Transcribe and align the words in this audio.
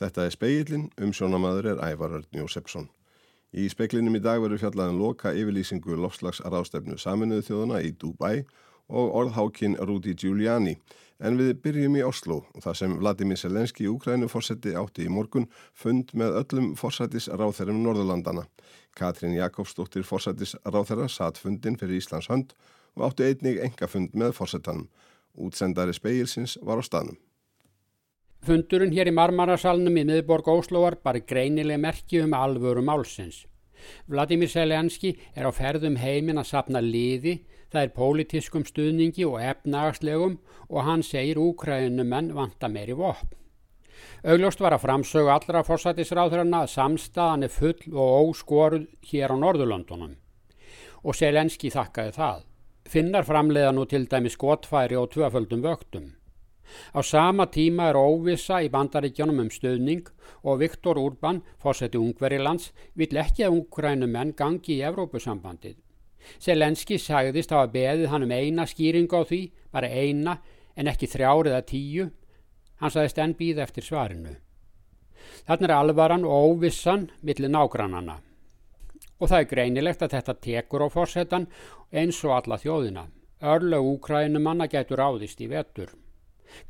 Þetta 0.00 0.24
er 0.24 0.32
speilin, 0.32 0.86
um 0.96 1.10
sjónamaður 1.12 1.74
er 1.74 1.80
Ævar 1.84 2.14
Örn 2.16 2.38
Jósefsson. 2.38 2.86
Í 3.52 3.66
speiklinum 3.68 4.14
í 4.16 4.22
dag 4.24 4.40
verður 4.40 4.62
fjallaðin 4.62 4.96
loka 4.96 5.34
yfirlýsingu 5.36 5.98
lofslagsrástefnu 6.00 6.96
saminuðu 6.96 7.44
þjóðuna 7.50 7.82
í 7.84 7.90
Dubai 8.00 8.46
og 8.88 9.12
orðhákin 9.20 9.76
Rúdi 9.76 10.14
Giuliani. 10.16 10.78
En 11.20 11.36
við 11.36 11.52
byrjum 11.60 11.98
í 12.00 12.04
Oslo, 12.06 12.40
þar 12.64 12.78
sem 12.80 12.96
Vladimir 12.96 13.36
Selenski 13.36 13.84
í 13.84 13.90
Ukrænu 13.92 14.30
fórseti 14.32 14.72
átti 14.72 15.04
í 15.04 15.12
morgun 15.12 15.50
fund 15.76 16.14
með 16.16 16.38
öllum 16.40 16.72
fórsetisráþerum 16.80 17.82
Norðurlandana. 17.84 18.46
Katrín 18.96 19.36
Jakobsdóttir 19.36 20.06
fórsetisráþera 20.08 21.10
satt 21.12 21.36
fundin 21.42 21.76
fyrir 21.76 22.00
Íslands 22.00 22.32
hönd 22.32 22.56
og 22.96 23.10
átti 23.10 23.28
einnig 23.28 23.60
enga 23.66 23.90
fund 23.90 24.16
með 24.16 24.32
fórsetanum. 24.38 24.88
Útsendari 25.36 25.92
speilsins 25.92 26.56
var 26.64 26.80
á 26.80 26.84
stanum. 26.88 27.20
Fundurinn 28.40 28.94
hér 28.96 29.10
í 29.10 29.12
Marmarasalnum 29.12 29.98
í 30.00 30.02
miðborg 30.08 30.46
Óslóar 30.48 30.94
bara 31.04 31.20
greinileg 31.20 31.76
merki 31.76 32.22
um 32.24 32.32
alvöru 32.32 32.80
málsins. 32.80 33.42
Vladimir 34.08 34.48
Selenski 34.48 35.10
er 35.36 35.44
á 35.44 35.52
ferðum 35.52 35.98
heiminn 36.00 36.40
að 36.40 36.48
sapna 36.48 36.80
liði, 36.80 37.42
það 37.68 37.82
er 37.82 37.92
pólitískum 37.98 38.64
stuðningi 38.64 39.26
og 39.28 39.42
efnagaslegum 39.44 40.38
og 40.70 40.88
hann 40.88 41.04
segir 41.04 41.40
úkræðunumenn 41.42 42.32
vanta 42.36 42.70
meiri 42.72 42.96
vopn. 42.96 43.28
Augljóst 44.24 44.62
var 44.64 44.72
að 44.72 44.86
framsögu 44.86 45.28
allra 45.32 45.60
fórsættisráðurna 45.66 46.62
að 46.64 46.72
samstaðan 46.72 47.44
er 47.44 47.52
full 47.52 47.92
og 47.92 48.30
óskoruð 48.30 48.86
hér 49.10 49.32
á 49.32 49.36
Norðurlöndunum. 49.36 50.16
Og 51.04 51.16
Selenski 51.16 51.68
þakkaði 51.72 52.16
það. 52.16 52.40
Finnar 52.88 53.28
framleiða 53.28 53.76
nú 53.76 53.84
til 53.84 54.06
dæmi 54.08 54.32
skotfæri 54.32 54.96
og 54.96 55.12
tvöföldum 55.12 55.60
vöktum. 55.68 56.08
Á 56.94 57.00
sama 57.02 57.46
tíma 57.50 57.90
er 57.90 57.98
óvisa 57.98 58.60
í 58.62 58.70
bandaríkjónum 58.72 59.42
um 59.44 59.50
stöðning 59.50 60.08
og 60.42 60.60
Viktor 60.60 60.98
Urban, 60.98 61.42
fórseti 61.58 61.98
Ungverilands, 61.98 62.72
vill 62.94 63.16
ekki 63.16 63.46
að 63.46 63.56
ungrænumenn 63.58 64.34
gangi 64.38 64.78
í 64.78 64.84
Evrópusambandið. 64.86 65.76
Selenski 66.38 66.98
sagðist 67.00 67.52
hafa 67.54 67.70
beðið 67.72 68.10
hann 68.12 68.26
um 68.26 68.32
eina 68.34 68.66
skýring 68.68 69.10
á 69.10 69.20
því, 69.24 69.42
bara 69.72 69.88
eina, 69.88 70.38
en 70.76 70.90
ekki 70.90 71.08
þrjár 71.10 71.50
eða 71.50 71.62
tíu. 71.66 72.10
Hann 72.80 72.92
sagðist 72.92 73.20
enn 73.20 73.36
býð 73.38 73.62
eftir 73.64 73.84
svarinu. 73.84 74.34
Þannig 75.46 75.68
er 75.68 75.76
alvaran 75.76 76.26
og 76.26 76.50
óvissan 76.50 77.08
millir 77.22 77.52
nágrannana. 77.52 78.18
Og 79.20 79.28
það 79.28 79.42
er 79.42 79.48
greinilegt 79.50 80.04
að 80.04 80.14
þetta 80.16 80.34
tekur 80.46 80.86
á 80.86 80.88
fórsetan 80.92 81.48
eins 81.92 82.20
og 82.24 82.36
alla 82.38 82.56
þjóðina. 82.60 83.08
Örlög 83.40 83.88
úkrænumanna 83.94 84.68
getur 84.68 85.00
áðist 85.00 85.40
í 85.40 85.48
vetur. 85.48 85.92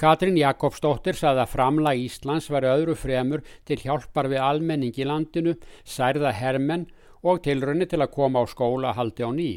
Katrín 0.00 0.39
Jakobsdóttir 0.41 1.19
saði 1.19 1.45
að 1.45 1.53
framla 1.55 1.95
Íslands 1.97 2.50
var 2.50 2.69
öðru 2.69 2.97
fremur 2.98 3.45
til 3.69 3.81
hjálpar 3.83 4.31
við 4.33 4.45
almenning 4.45 4.97
í 4.97 5.06
landinu, 5.09 5.56
særða 5.84 6.33
hermenn 6.36 6.86
og 7.23 7.42
tilrönni 7.45 7.89
til 7.89 8.01
að 8.01 8.14
koma 8.14 8.42
á 8.42 8.45
skóla 8.48 8.95
haldi 8.97 9.27
á 9.27 9.31
ný. 9.33 9.51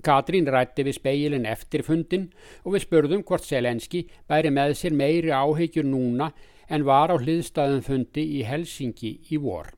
Katrín 0.00 0.48
rætti 0.48 0.86
við 0.86 0.96
speilin 0.96 1.44
eftir 1.48 1.84
fundin 1.84 2.30
og 2.64 2.72
við 2.76 2.86
spurðum 2.86 3.26
hvort 3.28 3.44
Selenski 3.44 4.06
bæri 4.28 4.48
með 4.48 4.78
sér 4.80 4.96
meiri 4.96 5.34
áhegjur 5.36 5.84
núna 5.84 6.30
en 6.72 6.86
var 6.88 7.12
á 7.12 7.16
hliðstæðum 7.20 7.84
fundi 7.84 8.24
í 8.38 8.42
Helsingi 8.48 9.18
í 9.28 9.40
vor. 9.42 9.68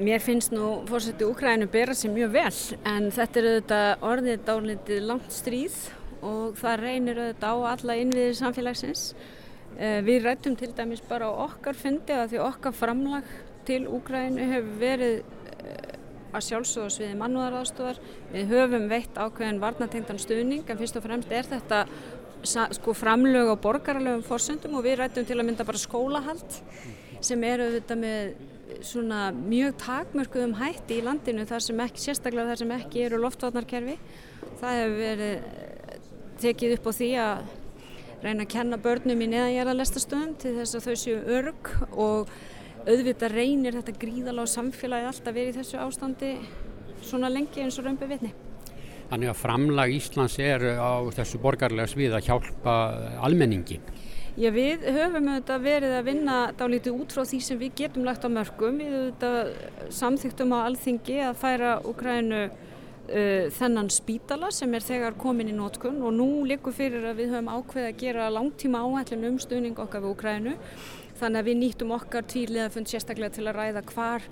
Mér 0.00 0.22
finnst 0.24 0.52
nú 0.54 0.80
fórseti 0.88 1.26
Úkrænu 1.28 1.68
bera 1.70 1.94
sér 1.94 2.14
mjög 2.14 2.30
vel 2.32 2.58
en 2.88 3.10
þetta 3.12 3.40
er 3.40 3.48
auðvitað 3.50 4.04
orðið 4.10 4.44
dálitið 4.46 5.02
langt 5.10 5.34
stríð 5.34 5.76
og 6.26 6.56
það 6.60 6.82
reynir 6.84 7.20
auðvitað 7.20 7.62
á 7.64 7.70
alla 7.72 7.96
innviðir 8.00 8.38
samfélagsins. 8.38 9.04
Eh, 9.78 10.00
við 10.04 10.24
rættum 10.26 10.56
til 10.58 10.72
dæmis 10.76 11.02
bara 11.08 11.30
á 11.30 11.32
okkar 11.46 11.78
fundi 11.78 12.12
að 12.12 12.34
því 12.34 12.42
okkar 12.44 12.76
framlag 12.76 13.28
til 13.68 13.84
Úgrænu 13.88 14.46
hefur 14.50 14.78
verið 14.80 15.20
eh, 15.64 15.98
að 16.34 16.46
sjálfsögast 16.48 17.02
við 17.02 17.16
mannúðaraðstofar. 17.20 18.00
Við 18.34 18.54
höfum 18.54 18.88
veitt 18.90 19.16
ákveðin 19.18 19.62
varnatengtan 19.62 20.20
stuðning 20.20 20.66
en 20.68 20.80
fyrst 20.80 20.98
og 20.98 21.06
fremst 21.06 21.32
er 21.32 21.48
þetta 21.48 21.84
sko 22.44 22.94
framlög 22.96 23.52
á 23.52 23.56
borgarlegum 23.60 24.24
fórsöndum 24.24 24.78
og 24.78 24.86
við 24.86 25.00
rættum 25.00 25.26
til 25.28 25.36
að 25.36 25.46
mynda 25.48 25.66
bara 25.68 25.80
skólahald 25.80 26.60
sem 27.20 27.42
eru 27.44 27.66
auðvitað 27.68 28.00
með 28.00 28.30
svona 28.86 29.26
mjög 29.34 29.74
takmörkuðum 29.82 30.54
hætti 30.60 31.00
í 31.00 31.04
landinu 31.04 31.44
þar 31.48 31.64
sem 31.64 31.82
ekki, 31.84 32.04
sérstaklega 32.04 32.52
þar 32.52 32.60
sem 32.62 32.72
ekki 32.76 33.04
eru 33.06 33.20
loftvarnarkerfi. 33.20 33.96
Það 34.60 34.78
hefur 34.78 34.96
verið 35.00 35.34
tekið 36.44 36.76
upp 36.76 36.88
á 36.88 36.92
því 36.98 37.10
að 37.24 37.42
reyna 38.20 38.44
að 38.44 38.52
kenna 38.52 38.78
börnum 38.80 39.24
í 39.24 39.28
neðanjara 39.32 39.76
lestastöðum 39.78 40.34
til 40.40 40.56
þess 40.58 40.76
að 40.76 40.86
þau 40.86 40.96
séu 41.02 41.20
örg 41.38 41.70
og 41.90 42.32
auðvitað 42.84 43.34
reynir 43.36 43.76
þetta 43.78 43.96
gríðalega 44.00 44.44
á 44.48 44.54
samfélagi 44.54 45.08
alltaf 45.10 45.36
verið 45.36 45.54
í 45.54 45.58
þessu 45.60 45.80
ástandi 45.80 46.30
svona 47.04 47.30
lengi 47.32 47.64
eins 47.64 47.78
og 47.80 47.86
raunbu 47.88 48.08
vitni. 48.10 48.32
Þannig 49.10 49.32
að 49.32 49.40
framlag 49.40 49.92
Íslands 49.96 50.36
er 50.38 50.64
á 50.78 51.02
þessu 51.16 51.40
borgarlega 51.42 51.90
svið 51.90 52.14
að 52.14 52.28
hjálpa 52.28 52.76
almenningi. 53.26 53.80
Já 54.38 54.52
við 54.54 54.84
höfum 54.94 55.26
auðvitað 55.32 55.64
verið 55.64 55.94
að 55.96 56.06
vinna 56.06 56.34
dálítið 56.56 56.98
út 57.02 57.14
frá 57.16 57.24
því 57.26 57.40
sem 57.42 57.58
við 57.60 57.72
getum 57.80 58.06
lagt 58.06 58.22
á 58.22 58.30
mörgum. 58.30 58.78
Við 58.78 58.94
auðvitað 59.00 59.90
samþyktum 59.96 60.54
á 60.54 60.58
alþingi 60.62 61.16
að 61.26 61.40
færa 61.40 61.72
Ukrænu 61.90 62.44
uh, 63.10 63.50
þennan 63.56 63.90
spítala 63.92 64.50
sem 64.54 64.72
er 64.74 64.86
þegar 64.86 65.18
komin 65.20 65.50
í 65.50 65.56
nótkunn 65.56 66.00
og 66.06 66.14
nú 66.16 66.28
likur 66.48 66.74
fyrir 66.76 67.04
að 67.10 67.22
við 67.22 67.34
höfum 67.34 67.52
ákveð 67.52 67.88
að 67.88 68.00
gera 68.00 68.30
langtíma 68.32 68.82
áhællin 68.86 69.28
um 69.32 69.38
stuðning 69.42 69.78
okkar 69.82 70.04
við 70.04 70.14
Ukrænu 70.14 70.56
þannig 71.20 71.40
að 71.42 71.48
við 71.50 71.58
nýttum 71.60 71.94
okkar 71.96 72.26
tvírliðafund 72.30 72.90
sérstaklega 72.90 73.36
til 73.36 73.46
að 73.48 73.58
ræða 73.58 73.82
hvar, 73.92 74.28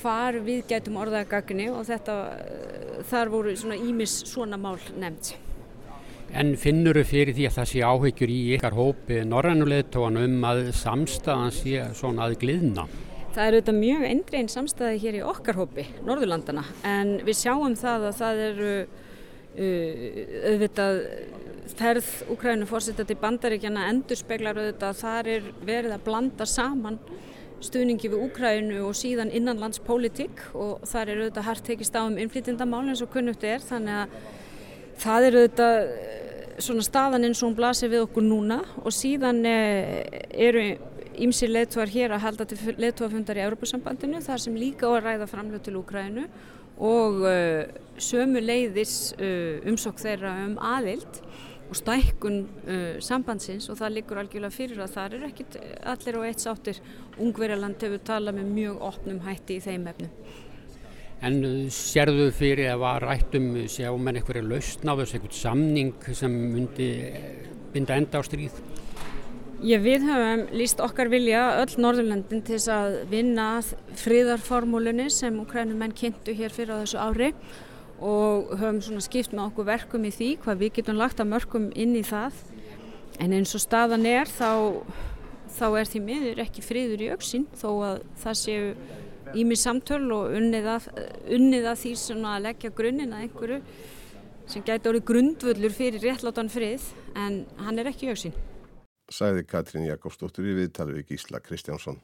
hvar 0.00 0.38
við 0.46 0.64
getum 0.72 0.98
orðaða 1.02 1.28
gagni 1.34 1.68
og 1.72 1.84
þetta, 1.88 2.16
uh, 2.38 3.02
þar 3.10 3.34
voru 3.34 3.58
svona 3.58 3.78
ímis 3.78 4.22
svona 4.28 4.60
mál 4.60 4.78
nefnt. 4.98 5.36
En 6.28 6.58
finnur 6.60 6.98
þau 6.98 7.08
fyrir 7.08 7.32
því 7.32 7.44
að 7.48 7.54
það 7.54 7.68
sé 7.70 7.84
áhyggjur 7.88 8.32
í 8.32 8.40
ykkar 8.58 8.74
hópi 8.76 9.22
norrannulegtóan 9.24 10.18
um 10.20 10.42
að 10.44 10.66
samstæðan 10.76 11.54
sé 11.56 11.86
svona 11.96 12.26
að 12.28 12.42
gliðna? 12.42 12.84
Það 13.34 13.44
er 13.44 13.56
auðvitað 13.56 13.78
mjög 13.78 14.04
eindrein 14.08 14.48
samstæði 14.50 15.00
hér 15.02 15.18
í 15.18 15.26
okkar 15.28 15.58
hópi, 15.60 15.84
Norðurlandana, 16.06 16.64
en 16.88 17.18
við 17.26 17.36
sjáum 17.42 17.76
það 17.78 18.06
að 18.08 18.16
það 18.22 18.40
eru 18.46 18.70
uh, 18.78 20.08
auðvitað 20.52 21.02
ferð 21.78 22.08
Ukrænu 22.32 22.66
fórsettat 22.68 23.10
í 23.12 23.18
bandaríkjana 23.20 23.88
endur 23.92 24.18
speklar 24.18 24.58
auðvitað 24.58 24.88
að 24.88 25.00
það 25.02 25.32
er 25.34 25.50
verið 25.68 25.96
að 25.96 26.04
blanda 26.06 26.46
saman 26.48 26.98
stuðningi 27.64 28.10
við 28.12 28.24
Ukrænu 28.28 28.82
og 28.86 28.96
síðan 28.96 29.32
innanlandspólitík 29.34 30.42
og 30.54 30.84
það 30.88 31.12
er 31.12 31.22
auðvitað 31.22 31.48
hægt 31.48 31.66
tekist 31.68 31.98
á 31.98 32.02
um 32.04 32.18
innflytjandamál 32.20 32.84
eins 32.86 33.02
og 33.04 33.12
kunnugt 33.12 33.44
er 33.46 33.64
þannig 33.64 34.04
að 34.04 34.18
það 35.02 35.26
er 35.28 35.38
auðvitað 35.38 35.78
svona 36.62 36.86
staðan 36.86 37.26
eins 37.28 37.42
og 37.42 37.50
hún 37.50 37.58
blasir 37.58 37.90
við 37.92 38.04
okkur 38.06 38.24
núna 38.26 38.60
og 38.82 38.94
síðan 38.94 39.44
eh, 39.46 40.06
eru 40.34 40.64
Ímsir 41.18 41.50
leittóar 41.50 41.90
hér 41.90 42.14
að 42.14 42.24
halda 42.26 42.46
til 42.46 42.76
leittóafundar 42.78 43.40
í 43.40 43.44
Európa-sambandinu 43.46 44.22
þar 44.22 44.42
sem 44.44 44.56
líka 44.58 44.86
á 44.86 44.90
að 44.94 45.04
ræða 45.06 45.28
framlöð 45.30 45.64
til 45.66 45.76
Úkrænu 45.80 46.26
og 46.78 47.22
uh, 47.26 47.64
sömu 47.98 48.42
leiðis 48.44 49.12
uh, 49.18 49.58
umsokk 49.66 49.98
þeirra 49.98 50.36
um 50.46 50.58
aðild 50.62 51.22
og 51.68 51.76
stækkun 51.76 52.38
uh, 52.46 52.98
sambandsins 53.04 53.68
og 53.68 53.80
það 53.80 53.96
liggur 53.98 54.20
algjörlega 54.22 54.54
fyrir 54.54 54.82
að 54.84 54.94
það 54.94 55.16
er 55.18 55.26
ekkit 55.28 55.58
allir 55.92 56.20
og 56.20 56.28
eitt 56.28 56.44
sáttir 56.44 56.78
Ungverjaland 57.18 57.82
hefur 57.82 58.04
talað 58.08 58.38
með 58.38 58.52
mjög 58.54 58.84
opnum 58.88 59.24
hætti 59.26 59.58
í 59.58 59.64
þeim 59.64 59.88
efnum. 59.90 60.12
En 61.26 61.40
uh, 61.42 61.54
sérðu 61.74 62.30
fyrir 62.30 62.70
að 62.72 62.82
var 62.84 63.08
rættum 63.10 63.50
sjá 63.66 63.90
menn 63.98 64.20
eitthvað 64.20 64.46
lausn 64.46 64.86
á 64.86 64.94
þessu 65.00 65.18
eitthvað 65.18 65.38
samning 65.42 66.10
sem 66.14 66.36
myndi 66.54 66.92
eh, 67.10 67.32
binda 67.74 67.98
enda 67.98 68.22
á 68.22 68.24
stríð? 68.24 68.62
Já, 69.58 69.74
við 69.82 70.04
höfum 70.06 70.42
líst 70.54 70.78
okkar 70.78 71.08
vilja 71.10 71.40
öll 71.58 71.80
Norðurlandin 71.82 72.44
til 72.46 72.54
þess 72.54 72.70
að 72.70 72.92
vinna 73.10 73.46
fríðarformúlunni 73.98 75.08
sem 75.10 75.34
ukrænumenn 75.42 75.96
kynntu 75.98 76.30
hér 76.38 76.52
fyrir 76.54 76.76
á 76.78 76.82
þessu 76.84 77.00
ári 77.02 77.30
og 77.98 78.52
höfum 78.52 78.76
svona 78.86 79.02
skipt 79.02 79.32
með 79.34 79.48
okkur 79.48 79.66
verkum 79.66 80.04
í 80.06 80.12
því 80.14 80.28
hvað 80.44 80.60
við 80.60 80.70
getum 80.76 81.00
lagt 81.00 81.18
að 81.18 81.32
mörgum 81.32 81.66
inn 81.74 81.96
í 81.98 82.04
það. 82.06 82.36
En 83.18 83.34
eins 83.34 83.56
og 83.58 83.64
staðan 83.64 84.06
er 84.06 84.30
þá, 84.30 84.78
þá 85.56 85.66
er 85.80 85.90
því 85.90 86.02
miður 86.06 86.42
ekki 86.44 86.62
fríður 86.62 87.02
í 87.02 87.08
auksin 87.16 87.48
þó 87.58 87.68
að 87.88 87.96
það 88.22 88.38
séu 88.44 88.68
ími 89.42 89.58
samtöl 89.58 90.04
og 90.14 90.36
unnið 90.38 90.68
að, 90.76 90.86
unnið 91.34 91.66
að 91.72 91.82
því 91.82 91.96
að 92.20 92.44
leggja 92.46 92.70
grunninn 92.78 93.16
að 93.16 93.26
einhverju 93.26 93.58
sem 94.46 94.62
gæti 94.62 94.92
orðið 94.92 95.08
grundvöllur 95.10 95.74
fyrir 95.74 96.06
réttlátan 96.06 96.52
frið 96.52 96.86
en 97.18 97.42
hann 97.58 97.82
er 97.82 97.90
ekki 97.90 98.06
í 98.06 98.14
auksin 98.14 98.38
sagði 99.12 99.46
Katrín 99.48 99.88
Jakobsdóttir 99.88 100.46
í 100.48 100.54
viðtali 100.62 100.98
við 100.98 101.12
Gísla 101.14 101.40
Kristjánsson. 101.44 102.00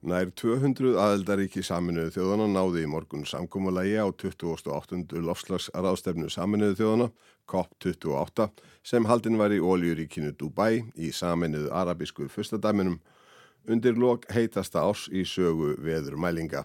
Nær 0.00 0.30
200 0.32 0.96
aðeldaríki 0.96 1.60
saminuðu 1.62 2.14
þjóðana 2.14 2.46
náði 2.50 2.86
í 2.86 2.88
morgun 2.88 3.26
samkómulagi 3.28 3.98
á 4.00 4.08
28. 4.08 5.20
lofslagsraðstefnu 5.22 6.30
saminuðu 6.32 6.78
þjóðana, 6.78 7.08
COP28, 7.50 8.48
sem 8.82 9.06
haldin 9.06 9.36
var 9.38 9.52
í 9.52 9.60
óljuríkinu 9.60 10.32
Dubai 10.40 10.86
í 10.96 11.12
saminuðu 11.14 11.68
arabísku 11.76 12.30
fyrstadæminum 12.32 12.96
undir 13.68 14.00
lok 14.00 14.24
heitasta 14.32 14.82
ás 14.88 15.04
í 15.12 15.22
sögu 15.28 15.76
veður 15.84 16.16
mælinga. 16.16 16.64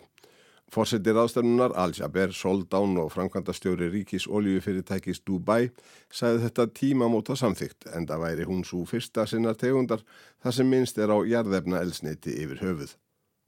Fórsettir 0.75 1.15
aðstæðunar 1.15 1.71
Al-Jaber, 1.79 2.33
Soldán 2.35 2.97
og 2.99 3.13
framkvæmdastjóri 3.13 3.87
ríkis 3.93 4.25
oljufyrirtækis 4.27 5.21
Dubai 5.23 5.69
sagði 6.11 6.41
þetta 6.49 6.65
tímamóta 6.75 7.37
samþygt 7.39 7.87
en 7.95 8.07
það 8.09 8.23
væri 8.25 8.47
hún 8.49 8.65
svo 8.67 8.81
fyrsta 8.89 9.23
sinnar 9.23 9.55
tegundar 9.61 10.03
þar 10.43 10.57
sem 10.57 10.67
minnst 10.67 10.99
er 10.99 11.13
á 11.15 11.17
jarðefna 11.23 11.79
elsneiti 11.79 12.35
yfir 12.43 12.59
höfuð 12.65 12.91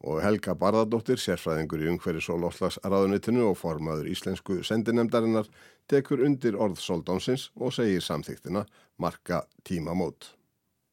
og 0.07 0.21
Helga 0.23 0.53
Barðardóttir, 0.55 1.19
sérfræðingur 1.19 1.83
í 1.83 1.89
umhverjus 1.91 2.29
og 2.31 2.39
loslagsraðunitinu 2.45 3.47
og 3.49 3.57
formaður 3.59 4.07
íslensku 4.13 4.61
sendinemdarinnar, 4.63 5.49
tekur 5.89 6.23
undir 6.23 6.55
orð 6.55 6.79
Soldánsins 6.79 7.49
og 7.57 7.73
segir 7.75 8.05
samþyktina 8.05 8.63
marka 9.01 9.41
tímamót. 9.67 10.31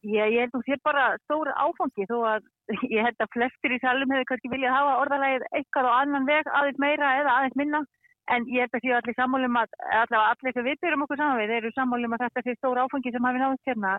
Já, 0.02 0.25
ég 0.26 0.40
held 0.42 0.56
að 0.56 0.58
það 0.58 0.66
sé 0.66 0.80
bara 0.84 1.04
stóra 1.22 1.54
áfangi 1.62 2.08
þó 2.10 2.19
að 2.32 2.48
ég 2.94 3.05
held 3.05 3.20
að 3.20 3.32
flestir 3.34 3.75
í 3.75 3.81
salum 3.82 4.12
hefur 4.14 4.31
kannski 4.31 4.50
viljað 4.52 4.75
hafa 4.76 4.96
orðalægið 5.02 5.44
eitthvað 5.58 5.88
á 5.90 5.93
annan 6.00 6.28
veg, 6.28 6.49
aðeins 6.49 6.81
meira 6.84 7.12
eða 7.20 7.37
aðeins 7.38 7.61
minna. 7.61 7.84
En 8.32 8.46
ég 8.49 8.64
held 8.64 8.76
að 8.78 8.84
séu 8.87 8.94
allir 8.96 9.16
sammálum 9.19 9.58
að 9.61 9.75
allavega 9.84 10.28
allir 10.32 10.55
sem 10.56 10.64
við 10.64 10.78
byrjum 10.81 11.05
okkur 11.05 11.20
saman 11.20 11.40
við 11.43 11.50
eru 11.58 11.72
sammálum 11.76 12.14
að 12.16 12.22
þetta 12.25 12.43
sé 12.46 12.55
stóra 12.56 12.84
áfangi 12.87 13.12
sem 13.12 13.26
hafi 13.28 13.43
náðist 13.43 13.69
hérna. 13.69 13.90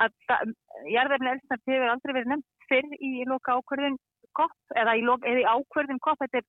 Að 0.00 0.12
jarðefni 0.92 1.30
elsnart 1.32 1.72
hefur 1.72 1.92
aldrei 1.94 2.12
verið 2.12 2.32
nefnt 2.34 2.68
fyrr 2.68 2.98
í 3.00 3.12
loka 3.30 3.56
ákvörðun 3.56 3.96
kopp 4.36 4.76
eða 4.76 4.96
í, 5.00 5.04
eða 5.04 5.40
í 5.40 5.48
ákverðum 5.48 6.00
kopp, 6.04 6.20
þetta 6.20 6.42
er, 6.42 6.46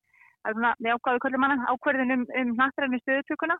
svona, 0.51 0.73
með 0.83 0.97
ákvæðu 0.97 1.23
kvöldum 1.23 1.43
manna, 1.45 1.71
ákverðin 1.71 2.15
um, 2.17 2.25
um 2.41 2.51
náttúrænum 2.59 3.01
stöðutökuna 3.05 3.57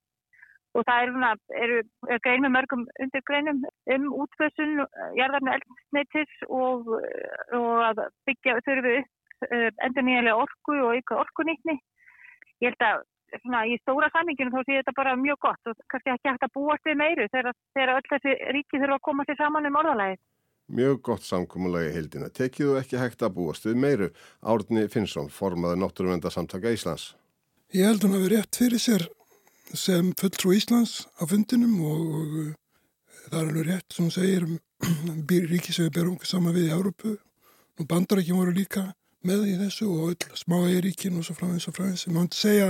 og 0.72 0.86
það 0.88 1.04
er, 1.04 1.14
svona, 1.14 1.32
eru, 1.64 1.80
er 2.08 2.22
grein 2.24 2.44
með 2.46 2.54
mörgum 2.56 2.84
undirgreinum 3.04 3.64
um 3.96 4.10
útfössun, 4.24 4.84
jarðarni 5.20 5.56
eldsneitis 5.58 6.36
og, 6.48 6.92
og 7.58 7.72
að 7.90 8.04
byggja 8.30 8.60
þurfu 8.68 8.98
upp 9.02 9.50
uh, 9.50 9.70
endur 9.86 10.08
nýjanlega 10.08 10.44
orku 10.46 10.78
og 10.88 11.00
ykkar 11.02 11.24
orkunýtni. 11.26 11.78
Ég 12.62 12.72
held 12.72 12.88
að 12.88 13.06
svona, 13.42 13.64
í 13.68 13.78
stóra 13.82 14.12
saminginu 14.14 14.54
þá 14.54 14.62
sé 14.64 14.80
þetta 14.80 14.98
bara 14.98 15.16
mjög 15.20 15.40
gott 15.48 15.72
og 15.72 15.80
kannski 15.92 16.14
ekki 16.14 16.32
hægt 16.32 16.48
að 16.48 16.56
búast 16.58 16.88
við 16.88 17.00
meiru 17.02 17.30
þegar, 17.32 17.58
þegar 17.76 17.96
öll 17.98 18.10
þessi 18.12 18.36
ríki 18.58 18.82
þurfa 18.82 19.00
að 19.00 19.08
koma 19.08 19.28
sér 19.28 19.40
saman 19.40 19.70
um 19.70 19.80
orðalæðið. 19.82 20.22
Mjög 20.72 21.00
gott 21.04 21.26
samkómulagi 21.28 21.96
heildina. 21.96 22.30
Tekið 22.32 22.70
þú 22.70 22.76
ekki 22.80 23.00
hægt 23.02 23.26
að 23.26 23.34
búast 23.36 23.66
við 23.68 23.82
meiru? 23.84 24.12
Árni 24.40 24.86
Finnsson, 24.92 25.28
formaði 25.28 25.82
Náttúruvendasamtaka 25.82 26.72
Íslands. 26.72 27.10
Ég 27.76 27.90
held 27.90 28.06
hún 28.06 28.16
að 28.16 28.24
vera 28.28 28.40
rétt 28.40 28.60
fyrir 28.62 28.80
sér 28.84 29.10
sem 29.78 30.12
fulltrú 30.20 30.54
Íslands 30.56 31.06
á 31.20 31.24
fundinum 31.30 31.78
og, 31.86 32.02
og 32.02 32.38
uh, 32.42 32.50
það 33.30 33.38
er 33.40 33.48
alveg 33.48 33.68
rétt 33.70 33.96
sem 33.96 34.08
hún 34.08 34.16
segir 34.16 34.48
ríki 35.52 35.74
sem 35.74 35.88
við 35.88 35.96
berum 36.00 36.18
saman 36.26 36.56
við 36.56 36.70
í 36.70 36.76
Árupu. 36.76 37.16
Nú 37.80 37.88
bandarækjum 37.88 38.42
voru 38.42 38.56
líka 38.56 38.90
með 39.28 39.48
í 39.52 39.58
þessu 39.60 39.88
og 39.90 40.14
öll 40.14 40.38
smáægiríkin 40.40 41.18
og 41.20 41.26
svo 41.26 41.36
framins 41.38 41.68
og 41.70 41.78
framins. 41.78 42.06
Ég 42.08 42.16
mátti 42.16 42.40
segja 42.40 42.70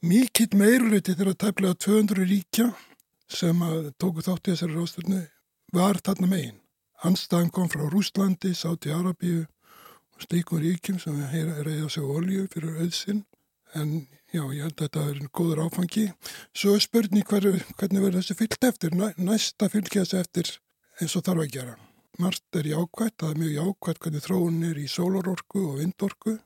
mikill 0.00 0.56
meirulöyti 0.56 1.16
þegar 1.18 1.36
tæplega 1.36 1.76
200 1.86 2.28
ríkja 2.28 2.70
sem 3.28 3.60
tóku 4.00 4.24
þátt 4.24 4.48
í 4.48 4.54
þessari 4.54 4.76
ráðstöfnu 4.78 5.20
var 5.76 6.00
þarna 6.04 6.30
meginn. 6.30 6.60
Anstæðan 7.04 7.52
kom 7.54 7.68
frá 7.70 7.84
Rúslandi, 7.86 8.54
Sáti 8.56 8.90
Arabíu 8.90 9.44
og 9.44 10.24
slíkum 10.24 10.62
ríkjum 10.62 10.98
sem 10.98 11.18
reyða 11.30 11.90
sig 11.92 12.02
olju 12.02 12.48
fyrir 12.52 12.80
auðsinn. 12.82 13.24
En 13.76 14.06
já, 14.32 14.42
ég 14.54 14.62
held 14.64 14.78
að 14.78 14.86
þetta 14.86 15.04
er 15.10 15.20
góður 15.34 15.62
áfangi. 15.66 16.06
Svo 16.56 16.76
er 16.76 16.84
spurning 16.84 17.26
hver, 17.28 17.48
hvernig 17.76 18.04
verður 18.04 18.22
þessi 18.22 18.38
fyllt 18.38 18.68
eftir. 18.70 18.96
Næsta 18.96 19.68
fylgja 19.72 20.04
þessi 20.04 20.20
eftir 20.22 20.52
eins 21.02 21.16
og 21.18 21.24
þarf 21.26 21.44
að 21.44 21.54
gera. 21.58 21.76
Marst 22.18 22.58
er 22.58 22.66
jákvæmt, 22.66 23.18
það 23.20 23.30
er 23.30 23.40
mjög 23.42 23.56
jákvæmt 23.58 24.04
hvernig 24.04 24.24
þróun 24.24 24.62
er 24.66 24.78
í 24.80 24.86
sólarorku 24.90 25.64
og 25.68 25.76
vindorku 25.78 26.38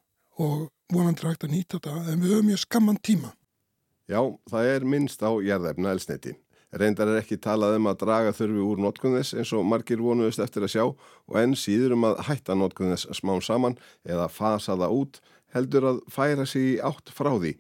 og 0.43 0.67
vonandi 0.93 1.25
rægt 1.25 1.47
að 1.47 1.55
nýta 1.55 1.79
þetta. 1.79 1.99
En 2.13 2.21
við 2.21 2.35
höfum 2.35 2.51
mjög 2.51 2.65
skamman 2.67 3.01
tíma. 3.01 3.33
Já, 4.11 4.21
það 4.51 4.73
er 4.75 4.89
minnst 4.89 5.23
á 5.25 5.31
jærðefna 5.41 5.95
elsniti. 5.95 6.35
Reyndar 6.73 7.11
er 7.13 7.19
ekki 7.21 7.37
talað 7.41 7.77
um 7.77 7.89
að 7.91 7.99
draga 8.01 8.33
þurfi 8.33 8.63
úr 8.65 8.79
notkunnes 8.81 9.35
eins 9.37 9.51
og 9.53 9.65
margir 9.69 10.01
vonuðist 10.01 10.41
eftir 10.41 10.65
að 10.65 10.73
sjá 10.73 10.85
og 10.89 11.35
enn 11.37 11.53
síður 11.59 11.99
um 11.99 12.07
að 12.09 12.23
hætta 12.31 12.57
notkunnes 12.57 13.05
smán 13.13 13.45
saman 13.45 13.77
eða 14.09 14.31
fasa 14.33 14.79
það 14.81 14.95
út 14.97 15.21
heldur 15.55 15.89
að 15.91 16.01
færa 16.13 16.47
sig 16.49 16.75
í 16.75 16.81
átt 16.91 17.13
frá 17.17 17.33
því 17.35 17.53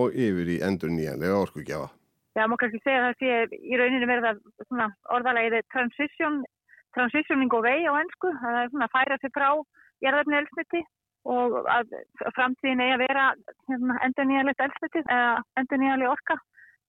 og 0.00 0.14
yfir 0.14 0.54
í 0.54 0.60
endur 0.66 0.92
nýjanlega 0.94 1.42
orkugjafa. 1.46 1.90
Já, 2.38 2.46
maður 2.46 2.62
kannski 2.62 2.80
segja 2.84 3.00
að 3.00 3.06
það 3.08 3.20
sé 3.20 3.58
í 3.66 3.78
rauninu 3.80 4.06
verða 4.06 4.86
orðalegið 5.16 5.66
transition, 5.74 6.40
transitioning 6.94 7.52
away 7.58 7.82
á 7.90 7.92
ennsku, 7.98 8.30
það 8.42 8.58
er 8.60 8.70
svona 8.70 8.86
að 8.86 8.94
færa 8.94 9.18
sig 9.18 9.34
frá 9.34 9.48
jarðarni 10.04 10.38
elsniti 10.38 10.84
og 11.28 11.58
að 11.68 11.90
framtíðin 12.36 12.84
eigi 12.84 12.94
að 12.94 13.02
vera 13.02 13.24
hérna, 13.68 13.98
endur 14.06 14.28
nýjanlegt 14.30 14.62
eða 15.02 15.34
endur 15.60 15.82
nýjanlega 15.82 16.14
orka. 16.14 16.38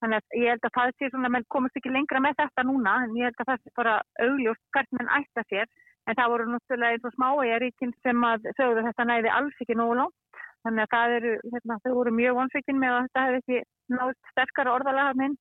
Þannig 0.01 0.17
að 0.17 0.39
ég 0.41 0.49
held 0.49 0.63
að 0.65 0.75
það 0.77 0.91
sé 0.97 1.09
svona, 1.11 1.29
menn 1.29 1.49
komast 1.53 1.75
ekki 1.77 1.91
lengra 1.93 2.21
með 2.23 2.39
þetta 2.39 2.63
núna, 2.65 2.93
en 3.05 3.17
ég 3.19 3.29
held 3.29 3.41
að 3.43 3.49
það 3.51 3.59
sé 3.61 3.73
bara 3.77 3.97
augljóst 4.25 4.63
hvert 4.73 4.95
menn 4.97 5.11
ætta 5.17 5.43
sér. 5.49 5.67
En 6.09 6.17
það 6.17 6.31
voru 6.33 6.47
náttúrulega 6.49 6.97
eins 6.97 7.05
og 7.05 7.13
smáægjaríkinn 7.17 7.93
sem 8.01 8.23
að 8.25 8.47
sögðu 8.57 8.85
þetta 8.87 9.05
næði 9.05 9.33
alls 9.35 9.61
ekki 9.61 9.77
nógu 9.77 9.99
langt. 9.99 10.17
Þannig 10.65 10.85
að 10.85 10.91
það 10.93 11.15
eru, 11.17 11.35
hérna, 11.53 11.77
þau 11.83 11.93
voru 11.97 12.13
mjög 12.17 12.35
vonsveikin 12.37 12.81
með 12.81 12.95
að 12.95 13.05
þetta 13.07 13.23
hefði 13.27 13.39
ekki 13.41 13.97
nátt 13.97 14.33
sterkara 14.33 14.75
orðalaga 14.77 15.15
minn. 15.21 15.37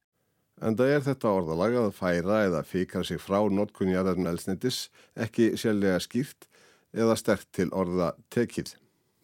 En 0.60 0.76
það 0.76 0.92
er 0.94 1.02
þetta 1.06 1.32
orðalaga 1.38 1.82
að 1.86 1.96
færa 1.96 2.38
eða 2.46 2.62
fikra 2.68 3.02
sig 3.06 3.20
frá 3.20 3.38
notkunjarðarinn 3.48 4.28
elsnendis 4.28 4.80
ekki 5.16 5.52
sjálflega 5.60 6.00
skýrt 6.04 6.48
eða 6.96 7.16
sterkt 7.16 7.50
til 7.56 7.68
orða 7.76 8.12
tekið. 8.32 8.74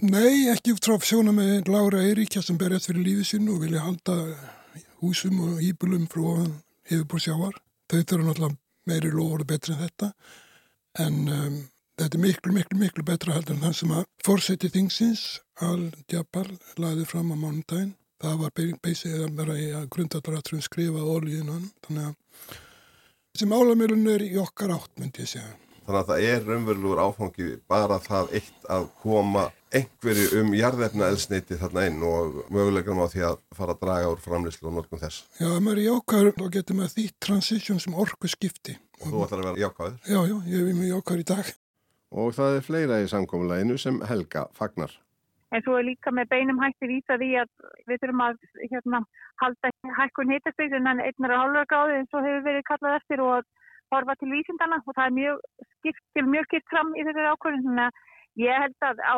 Nei, 0.04 0.48
ekki 0.52 0.76
frá 0.76 0.96
sjóna 1.00 1.32
með 1.32 1.70
Lára 1.72 2.02
Eiríkja 2.04 2.43
sem 2.44 2.58
berjast 2.60 2.90
fyrir 2.90 3.04
lífið 3.04 3.28
sinu 3.31 3.56
og 3.56 3.62
vilja 3.64 3.84
halda 3.84 4.16
húsum 5.00 5.40
og 5.44 5.62
íbulum 5.64 6.04
frá 6.12 6.44
yfirbúr 6.90 7.22
sjávar. 7.25 7.56
Þau 7.88 8.02
þurfa 8.02 8.26
náttúrulega 8.26 8.58
meiri 8.87 9.12
lofur 9.14 9.44
betri 9.48 9.75
en 9.75 9.81
þetta 9.87 10.10
en 11.06 11.16
um, 11.32 11.56
þetta 11.96 12.19
er 12.19 12.22
miklu, 12.22 12.52
miklu, 12.52 12.78
miklu 12.81 13.04
betra 13.06 13.37
heldur 13.37 13.56
en 13.56 13.64
það 13.64 13.76
sem 13.81 13.94
að 13.96 14.06
fórseti 14.26 14.70
þingsins 14.72 15.25
Al-Jabbar 15.64 16.50
laði 16.82 17.06
fram 17.08 17.32
á 17.32 17.37
mánundaginn. 17.37 17.94
Það 18.20 18.38
var 18.40 18.54
beisið 18.84 19.19
að 19.26 19.37
vera 19.37 19.58
í 19.60 19.66
að 19.76 19.90
grundatratrun 19.93 20.64
skrifað 20.64 21.10
ólíðin 21.12 21.53
hann. 21.53 21.69
Þannig 21.84 22.08
að 22.08 22.56
þessi 23.34 23.48
málamilun 23.50 24.10
er 24.15 24.24
í 24.24 24.34
okkar 24.41 24.72
átt, 24.76 24.93
myndi 25.00 25.24
ég 25.24 25.32
segja. 25.34 25.53
Þannig 25.86 26.00
að 26.00 26.08
það 26.10 26.24
er 26.26 26.46
raunverulegur 26.48 27.03
áfangi 27.05 27.48
bara 27.70 27.98
það 28.03 28.32
eitt 28.41 28.70
að 28.74 28.88
koma 29.03 29.44
einhverju 29.76 30.41
um 30.41 30.55
jarðefna 30.56 31.10
elsneiti 31.12 31.58
þarna 31.60 31.84
inn 31.91 32.00
og 32.06 32.41
mögulegan 32.55 33.03
á 33.03 33.06
því 33.12 33.22
að 33.29 33.36
fara 33.55 33.76
að 33.76 33.84
draga 33.84 34.08
úr 34.10 34.24
framleyslu 34.24 34.70
og 34.70 34.74
norgum 34.81 35.03
þess. 35.03 35.26
Já, 35.38 35.50
maður 35.60 35.82
er 35.82 35.86
jákvæður 35.91 36.34
þá 36.41 36.48
getur 36.56 36.81
maður 36.81 36.96
því 36.96 37.06
transition 37.29 37.84
sem 37.84 38.00
orgu 38.06 38.32
skipti. 38.32 38.74
Og 39.05 39.12
þú 39.12 39.22
ætlar 39.26 39.44
að 39.44 39.48
vera 39.50 39.62
jákvæður? 39.67 39.96
Já, 40.08 40.20
já, 40.32 40.36
ég 40.50 40.58
er 40.58 40.81
mjög 40.81 40.93
jákvæður 40.96 41.22
í 41.22 41.29
dag. 41.31 41.55
Og 42.17 42.32
það 42.37 42.58
er 42.58 42.65
fleira 42.65 43.03
í 43.05 43.11
samkominleginu 43.13 43.77
sem 43.81 44.01
Helga 44.08 44.46
fagnar. 44.56 44.94
En 45.55 45.63
svo 45.63 45.77
er 45.79 45.87
líka 45.87 46.11
með 46.11 46.31
beinum 46.32 46.58
hætti 46.58 46.89
vísa 46.91 47.19
því 47.20 47.29
að 47.43 47.51
við 47.87 48.01
þurfum 48.03 48.23
að 48.25 48.39
hérna, 48.70 49.03
halda 49.43 49.70
hækkun 49.99 50.32
hittasteg 50.32 50.75
en 50.75 50.89
einnar 50.91 51.35
og 51.37 51.43
hálfur 51.43 51.69
gráði 51.70 52.01
eins 52.01 52.17
og 52.17 52.27
hefur 52.27 52.46
verið 52.49 52.67
kallað 52.70 52.99
eftir 52.99 53.23
og 53.23 53.32
að 53.37 53.46
horfa 53.94 54.17
til 54.19 54.32
vísindana 54.32 54.81
og 54.82 54.96
það 54.96 55.06
er 55.06 55.17
mjög 55.20 55.44
skipt 55.77 56.03
til 56.17 56.27
mjög 56.27 56.51
skipt 56.51 56.69
fram 56.73 56.93
í 56.96 57.06
þessari 57.06 57.31
ákvörðin 57.31 57.67
þannig 57.69 57.87
að 57.87 58.03
ég 58.43 58.61
held 58.65 58.89
að 58.89 59.05
á 59.06 59.17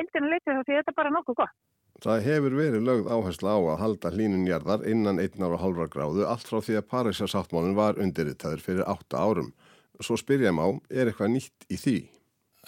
heldinu 0.00 0.32
leiti 0.32 0.56
þá 0.56 0.62
sé 0.64 0.78
þetta 0.80 0.96
bara 0.98 1.14
nokkuð 1.14 1.40
gott. 1.44 1.56
Það 1.98 2.26
hefur 2.26 2.54
verið 2.58 2.84
lögð 2.86 3.08
áhersla 3.10 3.54
á 3.54 3.60
að 3.60 3.80
halda 3.82 4.12
hlínunjarðar 4.14 4.84
innan 4.86 5.22
einnar 5.22 5.54
og 5.56 5.62
halvra 5.62 5.88
gráðu 5.90 6.26
allt 6.26 6.46
frá 6.46 6.60
því 6.62 6.76
að 6.78 6.90
Parísarsáttmálinn 6.92 7.78
var 7.78 7.98
undirriðtaður 8.02 8.62
fyrir 8.62 8.86
átta 8.86 9.18
árum. 9.18 9.50
Svo 9.98 10.14
spyrjum 10.18 10.62
á, 10.62 10.68
er 10.94 11.10
eitthvað 11.10 11.34
nýtt 11.34 11.66
í 11.74 11.78
því? 11.80 11.96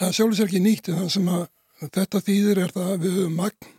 Það 0.00 0.18
er 0.24 0.38
ekki 0.46 0.60
nýtt 0.64 0.86
en 0.88 0.96
það 0.96 1.08
sem 1.12 1.26
að 1.28 1.42
þetta 1.92 2.20
þýðir 2.24 2.58
er 2.62 2.70
það 2.72 2.86
að 2.88 3.02
við 3.02 3.16
höfum 3.18 3.34
magn 3.36 3.72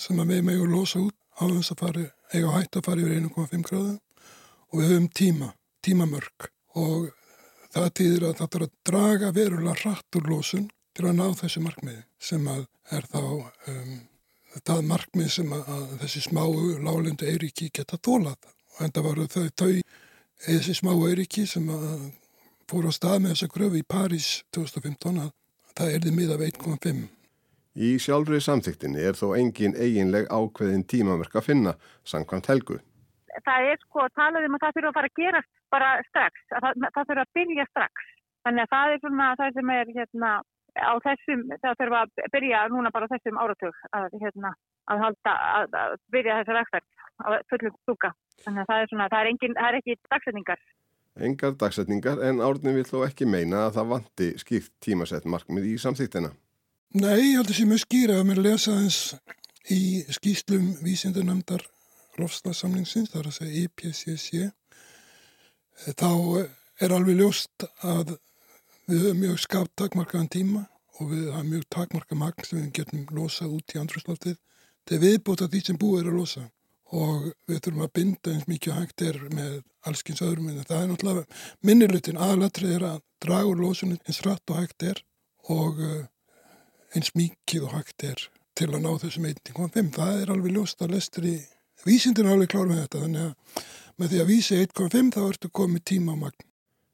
sem 0.00 0.22
að 0.22 0.30
við 0.32 0.46
meðum 0.46 0.72
losa 0.72 1.02
út 1.02 1.16
á 1.36 1.44
þess 1.44 1.72
að 1.74 1.82
fari, 1.82 2.04
eiga 2.32 2.54
hægt 2.54 2.78
að 2.78 2.86
fara 2.86 3.04
yfir 3.04 3.18
1,5 3.18 3.66
gráðu 3.66 3.92
og 3.92 4.80
við 4.80 4.88
höfum 4.94 5.10
tíma, 5.20 5.50
tímamörk. 5.84 6.48
Og 6.80 7.10
það 7.76 7.92
týðir 8.00 8.26
að 8.30 8.34
það 8.40 8.50
þarf 8.54 8.66
að 8.68 8.74
draga 8.88 9.32
verulega 9.36 9.76
hratt 9.82 10.20
úr 10.20 10.32
lósun 10.32 10.66
til 10.96 11.06
að 11.10 11.16
ná 11.20 11.24
þessu 11.42 11.64
markmiði 11.68 12.02
sem 12.30 12.50
að 12.56 12.66
er 12.96 13.12
þá 13.12 13.22
um, 13.28 13.94
það 14.56 14.84
markmið 14.96 15.32
sem 15.36 15.56
að, 15.60 15.72
að 15.76 15.96
þessi 16.06 16.26
smáu 16.30 16.76
lálendu 16.88 17.28
eiriki 17.28 17.68
geta 17.68 18.00
þólað 18.00 18.48
og 18.48 18.84
enda 18.88 19.04
varu 19.04 19.28
þau 19.28 19.44
þau 19.52 19.74
þessi 20.46 20.80
smáu 20.80 21.02
eiriki 21.10 21.44
sem 21.44 21.68
að 21.68 22.06
fór 22.64 22.88
á 22.88 22.92
stað 22.96 23.26
með 23.26 23.36
þessa 23.36 23.56
gröfi 23.58 23.84
í 23.84 23.92
París 23.92 24.38
2015 24.56 25.20
að 25.20 25.34
það 25.76 25.94
erði 25.98 26.16
miða 26.16 26.36
af 26.38 26.44
1,5. 26.48 27.04
Í 27.76 27.88
sjálfrið 28.00 28.42
samþyktinni 28.46 29.02
er 29.04 29.16
þó 29.18 29.26
engin 29.36 29.76
eiginleg 29.76 30.28
ákveðin 30.32 30.86
tímaverk 30.88 31.34
að 31.36 31.48
finna, 31.50 31.74
sangkvæmt 32.08 32.48
helgu. 32.48 32.78
Það 33.44 33.70
er 33.70 33.80
sko 33.82 34.06
að 34.06 34.14
tala 34.16 34.40
um 34.46 34.56
að 34.56 34.62
það 34.64 34.76
þurfa 34.76 34.90
að 34.90 34.96
fara 34.96 35.10
að 35.10 35.18
gera 35.20 35.42
bara 35.74 35.88
strax, 36.08 36.44
það, 36.52 36.68
það 36.86 37.08
þurfa 37.10 37.24
að 37.26 37.34
byrja 37.36 37.66
strax. 37.68 38.06
Þannig 38.46 38.62
að 38.64 38.72
það 38.72 38.92
er 38.94 39.02
svona 39.02 39.26
það 39.40 39.58
sem 39.58 39.72
er 39.74 39.92
hérna 39.98 40.30
á 40.76 40.92
þessum, 41.04 41.42
það 41.64 41.78
þurfa 41.82 42.00
að 42.06 42.32
byrja 42.32 42.62
núna 42.72 42.92
bara 42.94 43.10
þessum 43.12 43.40
áratug 43.42 43.82
að, 43.98 44.16
hérna, 44.22 44.54
að 44.92 45.04
halda, 45.04 45.34
að, 45.58 45.76
að 45.82 45.96
byrja 46.16 46.38
þessar 46.40 46.58
vegferð 46.62 46.88
á 47.20 47.28
fullum 47.52 47.76
stúka. 47.82 48.12
Þannig 48.44 48.62
að 48.62 48.70
það 48.70 48.80
er 48.80 48.90
svona, 48.92 49.10
það 49.12 49.20
er, 49.20 49.30
engin, 49.32 49.56
það 49.60 49.68
er 49.68 49.78
ekki 49.80 49.98
dagsetningar. 50.08 50.64
Engar 51.16 51.54
dagsetningar 51.56 52.20
en 52.28 52.42
árni 52.44 52.74
vil 52.76 52.84
þó 52.84 52.98
ekki 53.06 53.28
meina 53.28 53.66
að 53.66 53.78
það 53.78 53.92
vanti 53.94 54.26
skýrt 54.42 54.72
tímasett 54.84 55.24
markmið 55.24 55.70
í 55.70 55.78
samþyktina. 55.80 56.32
Nei, 56.96 57.32
ég 57.32 57.38
held 57.40 57.50
að 57.50 57.56
sé 57.56 57.64
mjög 57.68 57.82
skýra 57.86 58.18
að 58.20 58.28
mér 58.28 58.42
lesa 58.44 58.76
eins 58.76 58.98
í 59.72 60.04
skýslum 60.12 60.74
vísindunamdar 60.84 61.64
lofslagssamlingsins, 62.20 63.10
það 63.12 63.20
er 63.20 63.30
að 63.30 63.36
segja 63.38 63.64
IPCC, 63.64 64.44
þá 65.96 66.10
er 66.80 66.94
alveg 66.94 67.20
ljóst 67.20 67.66
að 67.84 68.16
við 68.86 69.02
höfum 69.02 69.22
mjög 69.24 69.40
skapt 69.42 69.72
takmarkaðan 69.80 70.32
tíma 70.32 70.66
og 71.00 71.10
við 71.10 71.30
hafum 71.34 71.50
mjög 71.52 71.64
takmarkað 71.74 72.20
magn 72.20 72.46
sem 72.46 72.60
við 72.60 72.68
getum 72.80 73.08
losað 73.16 73.56
út 73.56 73.74
í 73.74 73.80
andrúrslóftið 73.80 74.36
til 74.86 75.00
viðbúta 75.02 75.48
því 75.50 75.62
sem 75.64 75.80
búið 75.80 76.04
er 76.04 76.12
að 76.12 76.20
losa 76.20 76.44
og 76.96 77.30
við 77.48 77.62
þurfum 77.64 77.86
að 77.86 77.94
binda 77.98 78.32
eins 78.32 78.48
mikið 78.50 78.78
hægt 78.78 79.04
er 79.06 79.18
með 79.30 79.56
allskins 79.86 80.22
öðrum 80.24 80.50
en 80.50 80.64
það 80.64 80.82
er 80.82 80.90
náttúrulega 80.90 81.40
minnilutin 81.68 82.20
aðlatrið 82.26 82.76
er 82.78 82.86
að 82.90 83.02
draga 83.24 83.50
úr 83.50 83.62
losunum 83.62 84.00
eins 84.06 84.22
rætt 84.26 84.52
og 84.52 84.60
hægt 84.60 84.86
er 84.90 85.02
og 85.52 85.82
eins 86.96 87.12
mikið 87.18 87.68
og 87.68 87.76
hægt 87.76 88.06
er 88.06 88.26
til 88.56 88.72
að 88.72 88.82
ná 88.82 88.92
þessum 89.02 89.28
1.5. 89.28 89.92
Það 89.96 90.20
er 90.22 90.32
alveg 90.32 90.56
ljóst 90.56 90.82
að 90.82 90.94
lestur 90.96 91.28
í 91.28 91.36
vísindin 91.84 92.30
alveg 92.32 92.52
klár 92.52 92.70
með 92.70 92.84
þetta 92.84 93.02
þannig 93.04 93.26
að 93.26 93.64
með 93.96 94.12
því 94.12 94.20
að 94.22 94.30
vísa 94.30 94.60
1.5 94.64 95.10
þá 95.14 95.22
ertu 95.26 95.50
komið 95.56 95.84
tíma 95.92 96.16
á 96.16 96.22
magn. 96.24 96.46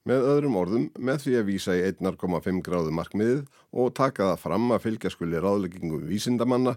Með 0.03 0.25
öðrum 0.27 0.55
orðum, 0.59 0.85
með 0.99 1.21
því 1.23 1.33
að 1.39 1.45
vísa 1.47 1.73
í 1.79 1.83
1,5 1.87 2.57
gráðu 2.65 2.91
markmiðið 2.91 3.43
og 3.71 3.93
taka 3.95 4.33
það 4.33 4.41
fram 4.41 4.65
að 4.75 4.81
fylgja 4.83 5.11
skuli 5.13 5.39
ráðleggingum 5.39 6.01
vísindamanna 6.09 6.73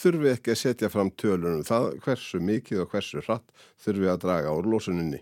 þurfi 0.00 0.30
ekki 0.32 0.54
að 0.54 0.60
setja 0.62 0.88
fram 0.92 1.10
tölunum 1.20 1.66
það 1.68 1.90
hversu 2.06 2.40
mikið 2.40 2.84
og 2.86 2.94
hversu 2.94 3.20
hratt 3.26 3.66
þurfi 3.84 4.08
að 4.08 4.22
draga 4.24 4.54
úr 4.56 4.70
losuninni. 4.72 5.20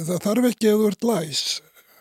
Það 0.00 0.24
þarf 0.24 0.48
ekki 0.50 0.72
að 0.72 0.82
ert 0.88 1.06
læs 1.06 1.44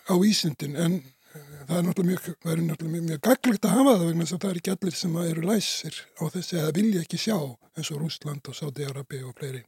á 0.10 0.14
vísindin 0.18 0.74
en 0.74 0.98
það 1.36 1.78
er 1.78 1.86
náttúrulega 1.86 2.10
mjög, 2.10 2.26
er 2.50 2.64
náttúrulega 2.66 2.96
mjög, 2.96 3.06
mjög 3.12 3.22
gaglegt 3.30 3.70
að 3.70 3.76
hafa 3.78 3.96
það 4.00 4.10
vegna 4.10 4.26
að 4.26 4.34
það 4.34 4.50
er 4.50 4.60
ekki 4.62 4.74
allir 4.74 4.98
sem 5.00 5.16
eru 5.22 5.46
læsir 5.46 6.02
á 6.18 6.24
þessi 6.34 6.60
eða 6.64 6.76
vilja 6.80 7.06
ekki 7.06 7.22
sjá 7.22 7.38
eins 7.78 7.94
og 7.94 8.02
Rúsland 8.02 8.50
og 8.50 8.58
Sáti-Arabi 8.58 9.22
og 9.22 9.38
fleiri. 9.38 9.62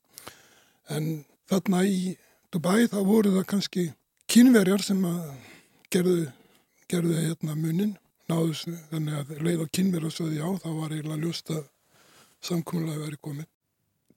En 0.90 1.10
þarna 1.50 1.86
í 1.86 2.16
Dubai 2.54 2.88
þá 2.90 3.00
voru 3.06 3.38
það 3.38 3.50
kannski 3.54 3.88
kynverjar 4.28 4.84
sem 4.84 5.04
að 5.08 5.20
gerðu, 5.94 6.28
gerðu 6.92 7.20
hérna 7.22 7.56
munin, 7.56 7.94
náðus 8.28 8.66
þannig 8.92 9.20
að 9.22 9.44
leið 9.48 9.62
á 9.64 9.68
kynverjar 9.80 10.14
svo 10.14 10.28
því 10.28 10.42
á 10.44 10.50
þá 10.64 10.72
var 10.76 10.96
eiginlega 10.96 11.22
ljóst 11.24 11.54
að 11.56 11.62
samkómulega 12.44 13.06
verið 13.06 13.24
komið. 13.24 13.48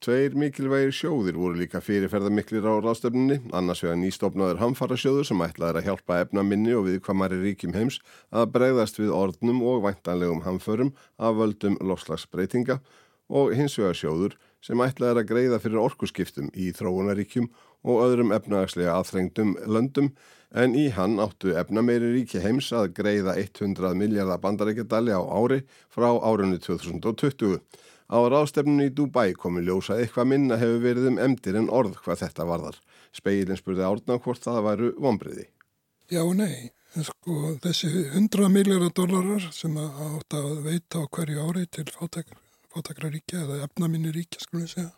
Tveir 0.01 0.33
mikilvægir 0.33 0.95
sjóðir 0.97 1.37
voru 1.37 1.59
líka 1.61 1.83
fyrirferðarmiklir 1.85 2.65
á 2.65 2.73
ráðstöfninni, 2.81 3.37
annars 3.53 3.83
vegar 3.85 3.99
nýstofnaður 4.01 4.63
hamfarasjóður 4.63 5.29
sem 5.29 5.43
ætlaði 5.45 5.83
að 5.83 5.91
hjálpa 5.91 6.23
efnaminni 6.25 6.73
og 6.73 6.87
viðkvamari 6.87 7.37
ríkjum 7.43 7.77
heims 7.77 8.01
að 8.33 8.49
bregðast 8.55 8.97
við 8.97 9.13
orðnum 9.13 9.61
og 9.61 9.85
væntanlegum 9.85 10.41
hamförum 10.47 10.95
af 11.21 11.37
völdum 11.37 11.77
lofslagsbreytinga 11.85 12.79
og 12.81 12.97
hins 13.55 13.79
vegar 13.79 13.97
sjóður 13.97 14.37
sem 14.65 14.81
ætlaði 14.85 15.23
að 15.23 15.29
greiða 15.31 15.61
fyrir 15.63 15.81
orkuskiptum 15.81 16.51
í 16.53 16.71
þróunaríkjum 16.77 17.49
og 17.89 18.03
öðrum 18.05 18.35
efnagslega 18.37 18.99
aðþrengdum 18.99 19.55
löndum 19.71 20.11
en 20.51 20.75
í 20.75 20.89
hann 20.97 21.21
áttu 21.23 21.55
efnameiri 21.57 22.11
ríki 22.15 22.43
heims 22.43 22.73
að 22.77 22.91
greiða 22.99 23.37
100 23.39 23.95
miljardar 23.97 24.43
bandarækjadali 24.43 25.15
á 25.15 25.23
ári 25.23 25.63
frá 25.89 26.11
árunni 26.11 26.59
2020. 26.59 27.61
Á 28.11 28.19
ráðstefnunni 28.27 28.91
í 28.91 28.95
Dubai 28.95 29.31
komi 29.39 29.63
ljósa 29.63 30.01
eitthvað 30.01 30.33
minna 30.33 30.59
hefur 30.59 30.83
verið 30.83 31.09
um 31.13 31.23
emdir 31.23 31.57
en 31.61 31.71
orð 31.71 32.01
hvað 32.03 32.25
þetta 32.25 32.47
varðar. 32.49 32.81
Speilin 33.15 33.59
spurði 33.59 33.87
árna 33.87 34.19
hvort 34.19 34.43
það 34.43 34.65
væru 34.67 34.93
vonbriði. 34.99 35.47
Já 36.11 36.25
og 36.25 36.35
nei. 36.43 36.73
Sko, 36.91 37.55
þessi 37.63 37.87
100 38.19 38.49
miljardar 38.51 38.91
dólarar 38.99 39.45
sem 39.55 39.77
átt 39.79 40.35
að 40.35 40.65
veita 40.65 41.05
á 41.07 41.07
hverju 41.07 41.45
ári 41.47 41.69
til 41.71 41.85
fátakra, 41.87 42.35
fátakra 42.71 43.11
ríkja 43.11 43.45
eða 43.45 43.61
efnaminni 43.67 44.13
ríkja 44.15 44.43
skulum 44.45 44.69
segja. 44.71 44.91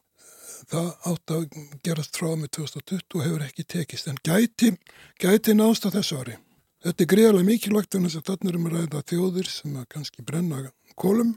Það 0.71 0.89
átt 1.11 1.35
að 1.35 1.59
gerast 1.83 2.19
frá 2.19 2.29
með 2.39 2.53
2020 2.59 3.19
og 3.19 3.25
hefur 3.27 3.45
ekki 3.47 3.65
tekist 3.67 4.09
en 4.11 4.21
gæti, 4.23 4.73
gæti 5.19 5.57
nást 5.59 5.89
á 5.89 5.91
þessu 5.91 6.21
ári. 6.21 6.37
Þetta 6.83 7.05
er 7.05 7.11
greiðarlega 7.11 7.49
mikilvægt 7.49 7.97
en 7.97 8.07
þess 8.07 8.21
að 8.21 8.29
þarna 8.31 8.53
erum 8.53 8.69
að 8.69 8.77
ræða 8.77 9.03
þjóðir 9.11 9.51
sem 9.51 9.77
að 9.79 9.89
kannski 9.95 10.25
brenna 10.27 10.63
kólum 10.99 11.37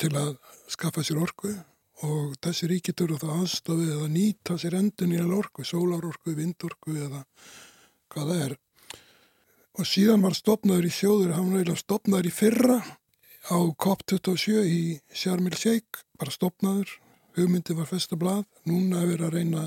til 0.00 0.10
að 0.18 0.34
skaffa 0.72 1.04
sér 1.04 1.22
orku 1.24 1.52
og 2.04 2.34
þessi 2.42 2.68
ríki 2.70 2.94
þurfa 2.96 3.22
það 3.22 3.38
aðstofið 3.44 3.92
eða 3.94 4.10
nýta 4.12 4.58
sér 4.60 4.76
endun 4.80 5.14
í 5.14 5.22
orku, 5.22 5.64
sólarorku, 5.64 6.34
vindorku 6.36 6.96
eða 6.98 7.22
hvað 8.12 8.30
það 8.32 8.42
er. 8.46 8.56
Og 9.74 9.88
síðan 9.88 10.22
var 10.22 10.36
stopnaður 10.38 10.88
í 10.88 10.92
sjóður, 10.94 11.32
hann 11.34 11.50
var 11.50 11.62
eiginlega 11.62 11.82
stopnaður 11.82 12.28
í 12.28 12.34
fyrra 12.34 12.78
á 13.50 13.56
COP27 13.84 14.64
í 14.64 14.82
Sharm 15.12 15.48
el 15.50 15.56
Sheikh, 15.58 16.04
bara 16.18 16.32
stopnaður, 16.32 16.90
hugmyndi 17.36 17.76
var 17.76 17.88
festa 17.90 18.16
blað, 18.16 18.44
núna 18.68 19.02
er 19.02 19.10
verið 19.12 19.26
að 19.28 19.34
reyna 19.38 19.64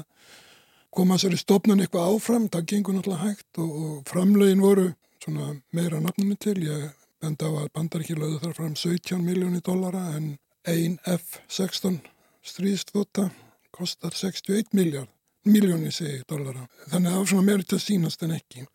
koma 0.93 1.17
sér 1.19 1.35
í 1.35 1.41
stopnan 1.41 1.83
eitthvað 1.83 2.13
áfram, 2.13 2.47
það 2.49 2.69
gengur 2.71 2.97
náttúrulega 2.97 3.27
hægt 3.27 3.61
og, 3.61 3.73
og 3.83 3.97
framlegin 4.09 4.63
voru 4.63 4.87
svona 5.21 5.51
meira 5.75 5.99
nafninu 6.01 6.37
til, 6.41 6.57
ég 6.65 6.87
benda 7.21 7.49
á 7.49 7.51
að 7.63 7.73
bandaríkir 7.75 8.21
lögðu 8.21 8.41
þar 8.45 8.55
fram 8.57 8.77
17 8.77 9.25
miljónir 9.25 9.65
dollara 9.65 10.03
en 10.17 10.37
ein 10.67 10.97
F-16 11.05 11.99
stríðstvota 12.45 13.29
kostar 13.73 14.15
61 14.15 14.73
miljard, 14.77 15.09
miljónir 15.45 15.93
segi 15.93 16.23
dollara. 16.29 16.65
Þannig 16.89 17.09
að 17.09 17.13
það 17.13 17.21
var 17.21 17.29
svona 17.31 17.47
meira 17.49 17.67
til 17.67 17.77
að 17.77 17.85
sínast 17.85 18.25
en 18.25 18.35
ekki. 18.37 18.65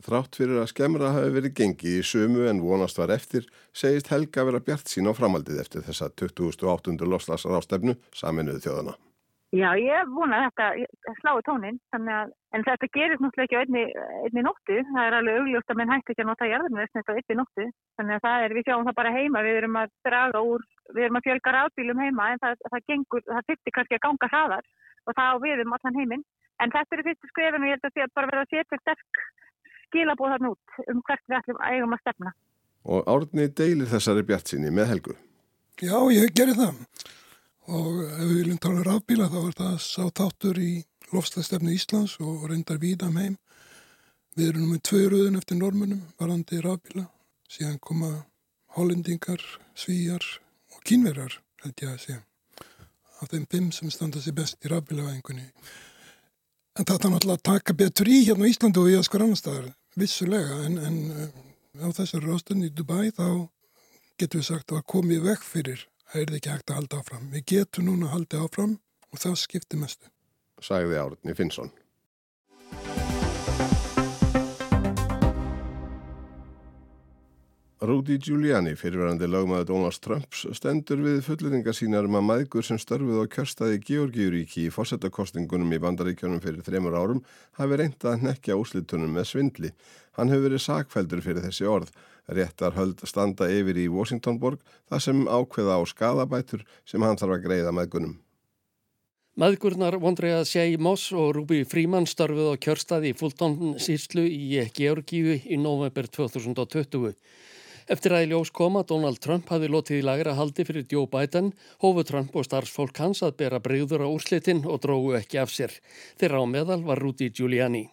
Þrátt 0.00 0.38
fyrir 0.40 0.62
að 0.62 0.70
skemmra 0.70 1.12
hafi 1.12 1.32
verið 1.34 1.56
gengið 1.58 1.98
í 1.98 2.06
sömu 2.06 2.46
en 2.48 2.62
vonast 2.64 2.96
var 3.00 3.12
eftir, 3.12 3.44
segist 3.76 4.08
Helga 4.08 4.46
vera 4.48 4.62
bjart 4.64 4.88
sín 4.88 5.10
á 5.10 5.12
framaldið 5.12 5.60
eftir 5.60 5.84
þessa 5.84 6.08
2008. 6.16 6.96
loslasrástefnu 7.04 7.96
saminuðu 8.16 8.64
þjóðana. 8.64 8.96
Já, 9.50 9.74
ég 9.82 10.10
vona 10.14 10.44
þetta 10.44 10.66
slái 11.18 11.40
tónin, 11.42 11.78
að, 11.90 12.28
en 12.54 12.64
þetta 12.68 12.88
gerist 12.94 13.22
náttúrulega 13.24 13.48
ekki 13.48 13.58
á 13.58 13.62
einni, 13.64 13.82
einni 14.22 14.44
nóttu. 14.46 14.76
Það 14.92 15.08
er 15.08 15.16
alveg 15.18 15.38
augljóst 15.40 15.72
að 15.74 15.80
menn 15.80 15.90
hætti 15.90 16.14
ekki 16.14 16.22
að 16.22 16.28
nota 16.28 16.48
jarðarmjöðsnett 16.52 17.10
á 17.10 17.16
einni 17.18 17.36
nóttu. 17.40 17.66
Þannig 17.98 18.16
að 18.16 18.22
það 18.28 18.44
er, 18.44 18.54
við 18.54 18.68
sjáum 18.68 18.86
það 18.86 18.98
bara 19.00 19.14
heima, 19.16 19.42
við 19.42 19.58
erum 19.60 19.80
að 19.82 19.92
draga 20.06 20.44
úr, 20.52 20.64
við 20.94 21.08
erum 21.08 21.18
að 21.18 21.26
fjölga 21.26 21.56
ráðbílum 21.56 22.04
heima, 22.04 22.28
en 22.30 22.42
það, 22.46 22.62
það 22.70 22.86
gengur, 22.92 23.26
það 23.26 23.50
þurfti 23.50 23.74
kannski 23.74 23.98
að 23.98 24.04
ganga 24.06 24.30
hraðar 24.30 24.70
og 25.10 25.18
það 25.18 25.34
á 25.34 25.36
við 25.42 25.64
um 25.64 25.76
allan 25.76 25.98
heiminn. 25.98 26.24
En 26.62 26.74
þetta 26.76 26.96
er 26.96 27.06
fyrstu 27.10 27.32
skrifin 27.32 27.64
og 27.64 27.68
ég 27.72 27.74
held 27.74 27.90
að 27.90 27.98
það 27.98 28.16
bara 28.20 28.30
verða 28.30 28.46
að 28.46 28.54
setja 28.54 28.82
sterk 28.84 29.24
skilabóð 29.90 30.36
þarna 30.36 30.52
út 30.54 30.84
um 30.88 31.02
hvert 31.04 31.26
við 31.26 31.40
ætlum 31.40 31.60
að 31.60 31.74
eigum 31.76 31.96
að 31.96 32.02
stefna. 32.04 32.34
Og 32.90 33.10
árni 33.12 33.48
deilir 33.52 33.90
þessari 33.90 34.24
bjart 34.26 34.54
síni 34.54 34.72
með 34.72 34.94
helgu? 34.94 35.16
Já, 35.80 35.96
ég 36.12 36.32
gerir 36.36 36.56
það 36.56 36.78
og 37.70 38.00
ef 38.02 38.24
við 38.24 38.36
viljum 38.40 38.58
tala 38.60 38.80
um 38.80 38.86
rafbíla 38.86 39.28
þá 39.30 39.38
er 39.40 39.54
það 39.58 39.76
sá 39.84 40.02
þáttur 40.18 40.58
í 40.60 40.72
lofstæðstefnu 41.10 41.74
Íslands 41.74 42.16
og 42.22 42.48
reyndar 42.50 42.80
víðam 42.82 43.18
heim. 43.20 43.36
Við 44.38 44.50
erum 44.50 44.64
nú 44.64 44.74
með 44.74 44.82
tvöruðun 44.88 45.38
eftir 45.40 45.58
normunum 45.58 46.02
varandi 46.20 46.60
rafbíla, 46.62 47.06
síðan 47.50 47.78
koma 47.82 48.10
hollendingar, 48.76 49.42
svíjar 49.74 50.24
og 50.74 50.82
kínverjar, 50.86 51.40
held 51.64 51.82
ég 51.82 51.94
að 51.94 52.02
segja, 52.04 52.20
af 53.20 53.30
þeim 53.32 53.46
fimm 53.50 53.70
sem 53.74 53.90
standa 53.90 54.22
sér 54.22 54.36
best 54.38 54.62
í 54.64 54.70
rafbílavæðingunni. 54.70 55.48
En 56.78 56.86
það 56.86 56.96
er 56.96 57.14
náttúrulega 57.14 57.40
að 57.40 57.48
taka 57.50 57.76
betur 57.76 58.10
í 58.10 58.22
hérna 58.28 58.46
á 58.46 58.50
Íslandu 58.50 58.84
og 58.84 58.92
í 58.92 58.98
að 58.98 59.06
skor 59.08 59.26
annar 59.26 59.40
staðar, 59.40 59.72
vissulega, 60.00 60.60
en, 60.66 60.78
en 60.78 60.98
eh, 61.14 61.84
á 61.84 61.88
þessari 61.94 62.26
rástunni 62.26 62.70
í 62.70 62.74
Dubai 62.74 63.12
þá 63.14 63.48
getur 64.20 64.40
við 64.42 64.48
sagt 64.50 64.74
að 64.74 64.86
komið 64.90 65.26
vekk 65.28 65.46
fyrir 65.46 65.86
það 66.10 66.22
er 66.22 66.38
ekki 66.38 66.52
hægt 66.52 66.72
að 66.72 66.80
halda 66.80 67.00
áfram. 67.00 67.28
Við 67.34 67.46
getum 67.54 67.86
núna 67.88 68.08
að 68.08 68.16
halda 68.16 68.42
áfram 68.46 68.74
og 69.10 69.22
það 69.22 69.36
skiptir 69.44 69.80
mestu. 69.80 70.10
Sæði 70.60 70.98
Árni 71.00 71.36
Finnsson. 71.36 71.70
Rudy 77.80 78.18
Giuliani, 78.20 78.74
fyrirverandi 78.76 79.24
lögmaður 79.24 79.70
Donald 79.70 79.96
Trumps, 80.04 80.42
stendur 80.52 81.00
við 81.00 81.22
fulleringar 81.24 81.72
sínar 81.72 82.04
um 82.04 82.18
að 82.18 82.26
maðgur 82.28 82.66
sem 82.66 82.76
störfuð 82.76 83.22
á 83.24 83.32
kjörstaði 83.32 83.78
Georgiuríki 83.86 84.66
í 84.66 84.72
fórsetakostingunum 84.74 85.72
í 85.72 85.78
bandaríkjónum 85.80 86.42
fyrir 86.44 86.60
þremur 86.66 86.98
árum 87.00 87.22
hafi 87.56 87.78
reyndað 87.80 88.10
að 88.12 88.26
nekja 88.26 88.58
úslitunum 88.60 89.16
með 89.16 89.30
svindli. 89.30 89.72
Hann 90.18 90.28
hefur 90.28 90.50
verið 90.50 90.64
sakfældur 90.66 91.24
fyrir 91.24 91.46
þessi 91.46 91.70
orð. 91.72 91.96
Réttar 92.28 92.76
höld 92.76 93.00
standa 93.08 93.48
yfir 93.48 93.80
í 93.80 93.88
Washingtonborg 93.88 94.60
þar 94.92 95.06
sem 95.08 95.24
ákveða 95.24 95.80
á 95.80 95.82
skadabætur 95.88 96.68
sem 96.84 97.00
hann 97.00 97.16
þarf 97.16 97.38
að 97.38 97.46
greiða 97.48 97.72
maðgunum. 97.72 98.18
Maðgurnar 99.40 99.96
Vondrea 100.02 100.44
Sjei 100.44 100.76
Moss 100.76 101.14
og 101.16 101.32
Rúbi 101.38 101.64
Fríman 101.64 102.04
störfuð 102.04 102.52
á 102.52 102.56
kjörstaði 102.60 103.14
í 103.14 103.16
Fulton 103.16 103.78
síslu 103.80 104.28
í 104.28 104.66
Georgíu 104.76 105.38
í 105.40 105.56
november 105.56 106.12
2020. 106.12 107.16
Eftir 107.90 108.12
að 108.14 108.22
í 108.22 108.26
ljós 108.30 108.52
koma 108.54 108.84
Donald 108.86 109.18
Trump 109.18 109.48
hafi 109.50 109.66
lotið 109.66 109.96
í 109.98 110.02
lagra 110.06 110.36
haldi 110.38 110.62
fyrir 110.62 110.84
Joe 110.92 111.08
Biden, 111.10 111.48
hófu 111.82 112.04
Trump 112.06 112.36
og 112.38 112.44
starfsfólk 112.46 113.00
hans 113.02 113.22
að 113.26 113.32
bera 113.42 113.58
breyður 113.58 114.04
á 114.06 114.08
úrslitin 114.08 114.60
og 114.62 114.78
drógu 114.84 115.16
ekki 115.18 115.40
af 115.42 115.50
sér. 115.50 115.74
Þeirra 116.20 116.38
á 116.38 116.46
meðal 116.46 116.84
var 116.86 117.02
Rudy 117.02 117.32
Giuliani. 117.34 117.88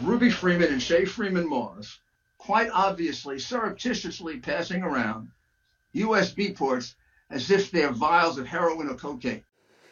Ruby 0.00 0.30
Freeman 0.30 0.72
and 0.72 0.80
Shay 0.80 1.04
Freeman 1.04 1.44
Moss 1.44 1.98
quite 2.38 2.70
obviously 2.72 3.38
surreptitiously 3.38 4.40
passing 4.40 4.82
around 4.82 5.28
USB 5.92 6.56
ports 6.56 6.94
as 7.28 7.50
if 7.50 7.70
they're 7.70 7.92
vials 7.92 8.38
of 8.38 8.46
heroin 8.46 8.88
or 8.88 8.94
cocaine. 8.94 9.44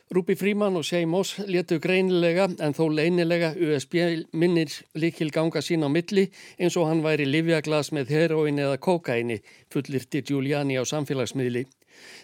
Rúbi 0.07 0.37
Fríman 0.39 0.77
og 0.79 0.85
Shea 0.87 1.07
Moss 1.07 1.41
letu 1.51 1.81
greinilega 1.83 2.45
en 2.63 2.75
þó 2.79 2.85
leinilega 2.95 3.49
USB 3.59 3.97
minnir 4.39 4.71
líkil 4.95 5.33
ganga 5.35 5.59
sín 5.59 5.83
á 5.83 5.91
milli 5.91 6.29
eins 6.63 6.77
og 6.79 6.87
hann 6.87 7.03
væri 7.03 7.27
livjaglas 7.27 7.91
með 7.91 8.13
heroin 8.15 8.61
eða 8.63 8.79
kokaini, 8.79 9.41
fullirti 9.67 10.23
Giuliani 10.23 10.79
á 10.79 10.87
samfélagsmiðli. 10.87 11.65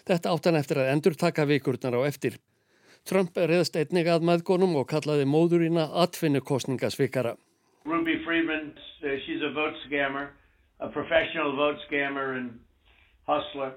Þetta 0.07 0.31
áttan 0.31 0.55
eftir 0.55 0.79
að 0.79 0.93
endur 0.93 1.19
taka 1.19 1.43
vikurnar 1.43 1.99
á 1.99 2.07
eftir. 2.07 2.39
Trump 3.03 3.35
reðst 3.35 3.75
einnig 3.75 4.07
að 4.07 4.23
maðgónum 4.31 4.79
og 4.79 4.87
kallaði 4.87 5.27
móðurina 5.27 5.89
atvinnukostningasvikara. 6.05 7.35
Ruby 7.83 8.15
Freeman, 8.23 8.71
uh, 9.03 9.19
she's 9.25 9.43
a 9.43 9.51
vote 9.51 9.75
scammer, 9.89 10.29
a 10.79 10.87
professional 10.87 11.51
vote 11.59 11.83
scammer 11.89 12.37
and 12.39 12.61
hustler. 13.27 13.75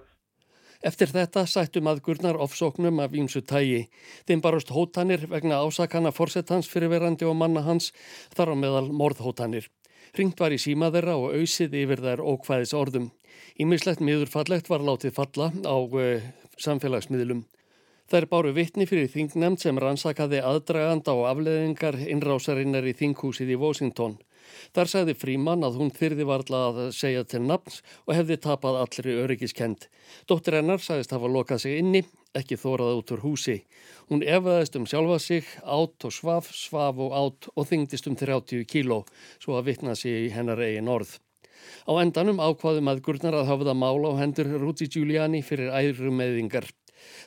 Eftir 0.87 1.11
þetta 1.11 1.43
sættu 1.51 1.81
maðgurnar 1.83 2.37
ofsóknum 2.39 3.01
af 3.03 3.15
ímsu 3.19 3.41
tægi. 3.43 3.89
Þeim 4.29 4.43
barast 4.45 4.69
hótanir 4.71 5.25
vegna 5.33 5.59
ásakana 5.65 6.13
fórsetans 6.15 6.69
fyrirverandi 6.71 7.27
og 7.27 7.35
manna 7.41 7.65
hans 7.67 7.91
þar 8.37 8.53
á 8.53 8.57
meðal 8.61 8.93
morðhótanir. 8.95 9.67
Ringt 10.15 10.39
var 10.39 10.55
í 10.55 10.61
síma 10.63 10.93
þeirra 10.95 11.17
og 11.19 11.35
auðsið 11.35 11.75
yfir 11.83 12.05
þær 12.05 12.23
ókvæðis 12.23 12.77
orðum. 12.79 13.11
Ímislegt 13.59 14.05
miðurfallegt 14.05 14.71
var 14.71 14.85
látið 14.87 15.17
falla 15.19 15.51
á 15.67 15.77
uh, 15.77 16.23
samfélagsmiðlum. 16.63 17.43
Þær 18.07 18.29
báru 18.31 18.55
vittni 18.55 18.87
fyrir 18.87 19.11
þingnemnd 19.11 19.59
sem 19.59 19.83
rannsakaði 19.83 20.39
aðdraganda 20.39 21.17
og 21.19 21.27
afleðingar 21.33 21.99
innrásarinnar 22.07 22.87
í 22.87 22.95
þinghúsið 22.95 23.57
í 23.57 23.59
Washington. 23.59 24.21
Þar 24.77 24.91
sagði 24.93 25.15
Fríman 25.19 25.67
að 25.67 25.79
hún 25.81 25.93
þyrði 25.95 26.27
varla 26.29 26.63
að 26.71 26.79
segja 26.97 27.25
til 27.25 27.43
nafns 27.47 27.83
og 28.05 28.15
hefði 28.17 28.39
tapað 28.47 28.81
allri 28.83 29.19
öryggiskend. 29.25 29.89
Dóttir 30.29 30.59
hennar 30.61 30.83
sagðist 30.85 31.15
hafa 31.17 31.31
lokað 31.31 31.65
sig 31.65 31.79
inni, 31.81 32.05
ekki 32.37 32.59
þórað 32.61 33.01
út 33.01 33.13
úr 33.17 33.25
húsi. 33.25 33.59
Hún 34.11 34.23
efaðist 34.23 34.77
um 34.79 34.87
sjálfa 34.87 35.21
sig, 35.23 35.47
átt 35.63 36.09
og 36.09 36.15
svaf, 36.15 36.51
svaf 36.55 36.99
og 37.03 37.15
átt 37.17 37.51
og 37.55 37.69
þingdist 37.71 38.11
um 38.11 38.17
30 38.19 38.67
kíló, 38.71 39.05
svo 39.43 39.59
að 39.59 39.73
vittna 39.73 39.97
sig 39.99 40.27
í 40.27 40.35
hennar 40.35 40.63
eigin 40.63 40.93
orð. 40.93 41.19
Á 41.89 41.93
endanum 42.03 42.43
ákvaðum 42.43 42.91
að 42.93 43.03
gurnar 43.07 43.37
að 43.39 43.49
hafa 43.51 43.69
það 43.69 43.79
mála 43.81 44.13
á 44.13 44.21
hendur 44.21 44.51
Rúti 44.61 44.89
Giuliani 44.93 45.43
fyrir 45.47 45.73
æru 45.75 46.13
meðingar. 46.15 46.69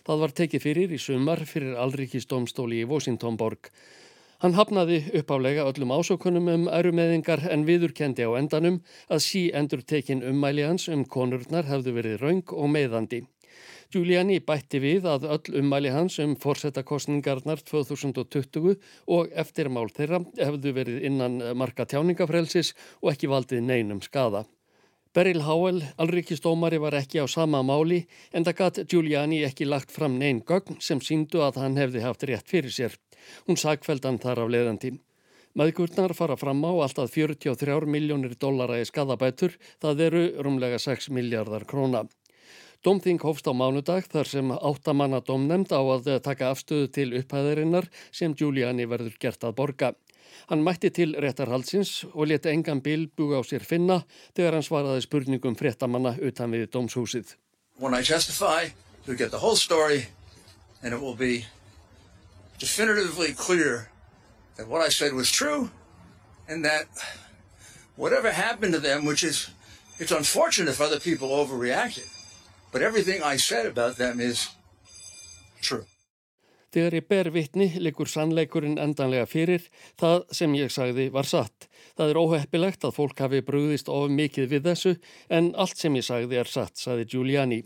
Það 0.08 0.22
var 0.24 0.36
tekið 0.40 0.66
fyrir 0.66 0.94
í 0.96 1.00
sumar 1.02 1.44
fyrir 1.50 1.78
Alrikistómstóli 1.84 2.84
í 2.84 2.88
Vosintónborg. 2.90 3.72
Hann 4.40 4.54
hafnaði 4.56 5.02
uppálega 5.20 5.66
öllum 5.68 5.92
ásökunum 5.92 6.46
um 6.48 6.62
ærumeðingar 6.72 7.42
en 7.52 7.66
viðurkendi 7.68 8.24
á 8.24 8.32
endanum 8.40 8.78
að 9.12 9.24
sí 9.26 9.42
endur 9.52 9.82
tekin 9.84 10.22
ummæli 10.24 10.64
hans 10.64 10.86
um 10.94 11.02
konurnar 11.04 11.68
hefðu 11.68 11.98
verið 11.98 12.22
raung 12.22 12.54
og 12.56 12.70
meðandi. 12.72 13.20
Giuliani 13.92 14.38
bætti 14.40 14.80
við 14.80 15.10
að 15.12 15.26
öll 15.34 15.60
ummæli 15.60 15.92
hans 15.92 16.22
um 16.24 16.38
fórsetakostningarnar 16.40 17.66
2020 17.68 18.78
og 19.12 19.36
eftirmál 19.44 19.90
þeirra 19.98 20.22
hefðu 20.38 20.74
verið 20.78 21.04
innan 21.12 21.36
marka 21.60 21.84
tjáningafrelsis 21.90 22.72
og 23.02 23.12
ekki 23.12 23.28
valdið 23.34 23.68
neinum 23.68 24.00
skada. 24.00 24.46
Beryl 25.12 25.42
Howell, 25.44 25.84
alrikistómari, 26.00 26.80
var 26.80 26.96
ekki 26.96 27.20
á 27.20 27.28
sama 27.28 27.60
máli 27.66 28.06
en 28.32 28.48
það 28.48 28.60
gatt 28.62 28.84
Giuliani 28.88 29.44
ekki 29.44 29.68
lagt 29.68 29.92
fram 29.92 30.16
neinn 30.22 30.46
gögn 30.48 30.80
sem 30.80 31.02
síndu 31.04 31.42
að 31.44 31.60
hann 31.66 31.80
hefði 31.82 32.08
haft 32.08 32.24
rétt 32.30 32.48
fyrir 32.48 32.72
sér. 32.72 32.96
Hún 33.48 33.60
sagkveldan 33.60 34.20
þar 34.22 34.46
af 34.46 34.54
leðandi. 34.54 34.94
Maðgurnar 35.58 36.14
fara 36.14 36.38
fram 36.38 36.62
á 36.62 36.72
alltaf 36.86 37.12
43 37.16 37.90
miljónir 37.90 38.36
dollara 38.40 38.78
í 38.80 38.86
skadabætur, 38.86 39.58
það 39.82 40.04
eru 40.06 40.24
rúmlega 40.46 40.78
6 40.80 41.10
miljardar 41.16 41.66
króna. 41.66 42.06
Dómþing 42.86 43.20
hófst 43.20 43.50
á 43.50 43.52
mánudag 43.52 44.06
þar 44.08 44.30
sem 44.30 44.52
áttamanna 44.56 45.20
dómnemnd 45.20 45.74
á 45.76 45.84
að 45.84 46.14
taka 46.24 46.54
afstöðu 46.54 46.88
til 46.96 47.10
upphæðarinnar 47.20 47.90
sem 48.08 48.32
Giuliani 48.32 48.86
verður 48.88 49.18
gert 49.20 49.44
að 49.44 49.58
borga. 49.58 49.92
Hann 50.48 50.64
mætti 50.64 50.90
til 50.96 51.12
réttarhalsins 51.20 52.06
og 52.14 52.30
leti 52.32 52.54
engan 52.54 52.80
bil 52.86 53.10
buga 53.12 53.42
á 53.42 53.44
sér 53.44 53.68
finna 53.68 54.06
þegar 54.32 54.56
hann 54.56 54.68
svaraði 54.70 55.04
spurningum 55.04 55.60
fréttamanna 55.60 56.16
utan 56.24 56.56
við 56.56 56.70
dómshúsið. 56.72 57.36
Definitively 62.60 63.34
clear 63.34 63.90
that 64.58 64.68
what 64.68 64.82
I 64.82 64.90
said 64.90 65.14
was 65.14 65.32
true 65.32 65.72
and 66.48 66.64
that 66.66 66.86
whatever 67.96 68.32
happened 68.32 68.74
to 68.74 68.80
them, 68.80 69.06
which 69.06 69.24
is, 69.24 69.50
it's 69.98 70.12
unfortunate 70.12 70.70
if 70.70 70.82
other 70.82 71.00
people 71.00 71.30
overreacted, 71.30 72.08
but 72.72 72.82
everything 72.82 73.24
I 73.24 73.38
said 73.38 73.66
about 73.66 73.98
them 73.98 74.20
is 74.20 74.50
true. 75.62 75.86
Þegar 76.70 76.94
ég 77.00 77.06
ber 77.10 77.28
vittni 77.34 77.66
likur 77.82 78.06
sannleikurinn 78.06 78.78
endanlega 78.78 79.26
fyrir, 79.26 79.64
það 79.98 80.28
sem 80.38 80.54
ég 80.54 80.70
sagði 80.70 81.08
var 81.10 81.26
satt. 81.26 81.66
Það 81.98 82.12
er 82.12 82.20
óheppilegt 82.22 82.86
að 82.86 82.94
fólk 83.00 83.24
hafi 83.26 83.42
brúðist 83.42 83.90
of 83.90 84.12
mikið 84.14 84.52
við 84.52 84.68
þessu 84.70 84.94
en 85.34 85.50
allt 85.58 85.82
sem 85.82 85.98
ég 85.98 86.06
sagði 86.06 86.38
er 86.38 86.52
satt, 86.52 86.78
sagði 86.78 87.08
Giuliani. 87.10 87.64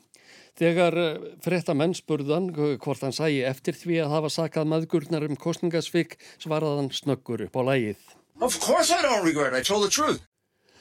Þegar 0.60 0.98
eh, 1.02 1.22
frettamenn 1.42 1.96
spurðan 1.98 2.52
hvort 2.54 3.02
hann 3.02 3.16
sæi 3.16 3.42
eftir 3.50 3.78
því 3.78 4.04
að 4.04 4.12
hafa 4.14 4.30
sakað 4.36 4.70
maðgurnar 4.70 5.26
um 5.26 5.38
kostningasvik 5.40 6.20
svaraðan 6.38 6.92
snöggur 6.94 7.48
upp 7.48 7.58
á 7.58 7.62
lægið. 7.72 8.02
Of 8.42 8.60
course 8.62 8.94
I 8.94 9.02
don't 9.02 9.26
regret, 9.26 9.54
I 9.58 9.66
told 9.66 9.88
the 9.88 9.90
truth. 9.90 10.22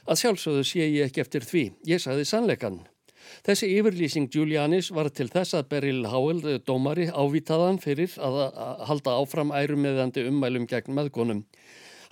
Að 0.04 0.18
sjálfsögðu 0.20 0.64
sé 0.66 0.88
ég 0.88 1.06
ekki 1.06 1.22
eftir 1.22 1.46
því, 1.46 1.64
ég 1.88 2.02
sagði 2.02 2.26
sannleikan. 2.28 2.80
Þessi 3.46 3.68
yfirlýsing 3.78 4.28
Giulianis 4.34 4.90
var 4.92 5.08
til 5.14 5.28
þess 5.30 5.54
að 5.56 5.68
Beryl 5.70 6.08
Howell, 6.10 6.42
eh, 6.52 6.60
dómari, 6.60 7.08
ávitaðan 7.08 7.80
fyrir 7.80 8.12
að 8.20 8.40
halda 8.88 9.16
áfram 9.22 9.54
ærumiðandi 9.56 10.26
ummælum 10.28 10.68
gegn 10.68 10.92
maðgunum. 10.98 11.46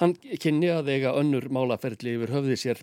Hann 0.00 0.14
kynni 0.40 0.70
að 0.72 0.86
eiga 0.94 1.10
önnur 1.20 1.50
málaferðli 1.52 2.14
yfir 2.16 2.30
höfði 2.32 2.54
sér. 2.56 2.78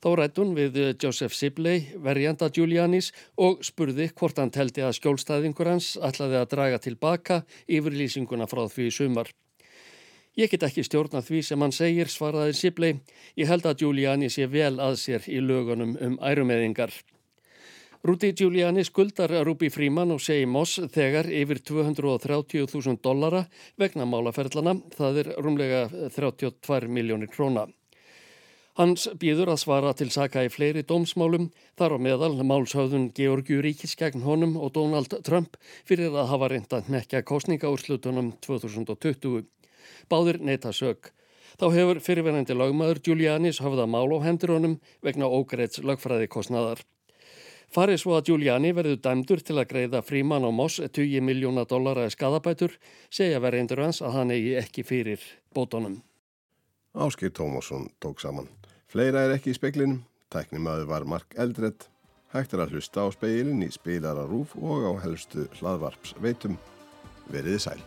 Þá 0.00 0.08
rættun 0.16 0.54
við 0.56 0.78
Joseph 1.02 1.34
Sibley, 1.36 1.82
verjanda 2.00 2.48
Giulianis 2.48 3.10
og 3.36 3.60
spurði 3.66 4.08
hvort 4.16 4.40
hann 4.40 4.52
teldi 4.54 4.80
að 4.80 4.96
skjólstæðingur 4.96 5.68
hans 5.68 5.92
ætlaði 6.00 6.40
að 6.40 6.48
draga 6.54 6.80
tilbaka 6.80 7.42
yfirlýsinguna 7.68 8.48
frá 8.48 8.64
því 8.72 8.88
sumar. 8.88 9.28
Ég 10.32 10.48
get 10.48 10.64
ekki 10.64 10.80
stjórna 10.86 11.20
því 11.20 11.42
sem 11.44 11.60
hann 11.60 11.74
segir, 11.76 12.08
svaraði 12.08 12.56
Sibley. 12.56 13.02
Ég 13.36 13.52
held 13.52 13.68
að 13.68 13.82
Giuliani 13.84 14.32
sé 14.32 14.46
vel 14.48 14.78
að 14.80 14.96
sér 15.02 15.28
í 15.28 15.42
lögunum 15.44 15.92
um 16.00 16.16
ærumeðingar. 16.24 16.94
Rúti 18.02 18.32
Giuliani 18.34 18.82
skuldar 18.82 19.30
Rúbi 19.46 19.68
Fríman 19.70 20.10
og 20.10 20.18
segi 20.18 20.42
Moss 20.50 20.80
þegar 20.90 21.28
yfir 21.30 21.60
230.000 21.62 22.98
dollara 22.98 23.44
vegna 23.78 24.02
málaferðlana, 24.10 24.72
það 24.90 25.20
er 25.20 25.28
rúmlega 25.38 25.82
32 26.10 26.88
miljónir 26.90 27.30
króna. 27.30 27.68
Hans 28.74 29.04
býður 29.22 29.52
að 29.52 29.60
svara 29.62 29.92
til 29.94 30.08
saka 30.10 30.42
í 30.42 30.50
fleiri 30.50 30.82
dómsmálum, 30.82 31.52
þar 31.78 31.94
á 31.94 31.98
meðal 32.02 32.32
málshauðun 32.42 33.12
Georgiu 33.14 33.62
Ríkis 33.62 33.94
gegn 34.00 34.26
honum 34.26 34.56
og 34.58 34.72
Donald 34.74 35.14
Trump 35.22 35.54
fyrir 35.86 36.10
að 36.10 36.32
hafa 36.32 36.48
reynda 36.50 36.80
nekja 36.90 37.22
kostningaúrslutunum 37.22 38.32
2020. 38.42 39.46
Báðir 40.10 40.40
neyta 40.42 40.74
sög. 40.74 41.12
Þá 41.54 41.68
hefur 41.76 42.02
fyrirverandi 42.02 42.58
lagmaður 42.58 42.98
Giulianis 43.06 43.62
hafða 43.62 43.86
mál 43.86 44.10
á 44.10 44.26
hendur 44.26 44.56
honum 44.56 44.80
vegna 45.06 45.30
ógreits 45.30 45.84
lagfræði 45.86 46.26
kostnaðar. 46.32 46.82
Farið 47.72 48.02
svo 48.02 48.16
að 48.18 48.26
Giuliani 48.28 48.72
verður 48.76 48.98
dæmdur 49.00 49.40
til 49.40 49.56
að 49.56 49.70
greiða 49.70 50.02
fríman 50.04 50.44
á 50.44 50.50
Moss 50.52 50.80
20 50.82 51.24
miljóna 51.24 51.64
dollara 51.68 52.08
skadabætur, 52.12 52.74
segja 53.08 53.40
verðindur 53.40 53.80
hans 53.80 54.02
að 54.04 54.18
hann 54.18 54.34
eigi 54.34 54.58
ekki 54.60 54.84
fyrir 54.84 55.24
bótonum. 55.56 56.02
Áskil 56.92 57.32
Tómasson 57.32 57.88
tók 57.98 58.20
saman. 58.20 58.50
Fleira 58.92 59.24
er 59.24 59.38
ekki 59.38 59.54
í 59.54 59.56
speklinum, 59.56 60.02
tæknimaður 60.28 60.90
var 60.90 61.08
Mark 61.08 61.32
Eldredd, 61.40 61.88
Hægt 62.32 62.54
er 62.56 62.62
að 62.64 62.70
hlusta 62.72 63.04
á 63.04 63.08
speilin 63.12 63.60
í 63.60 63.68
spilararúf 63.68 64.54
og 64.56 64.88
á 64.88 64.92
helstu 65.04 65.44
hlaðvarps 65.58 66.16
veitum. 66.24 66.56
Veriði 67.28 67.60
sæl. 67.60 67.82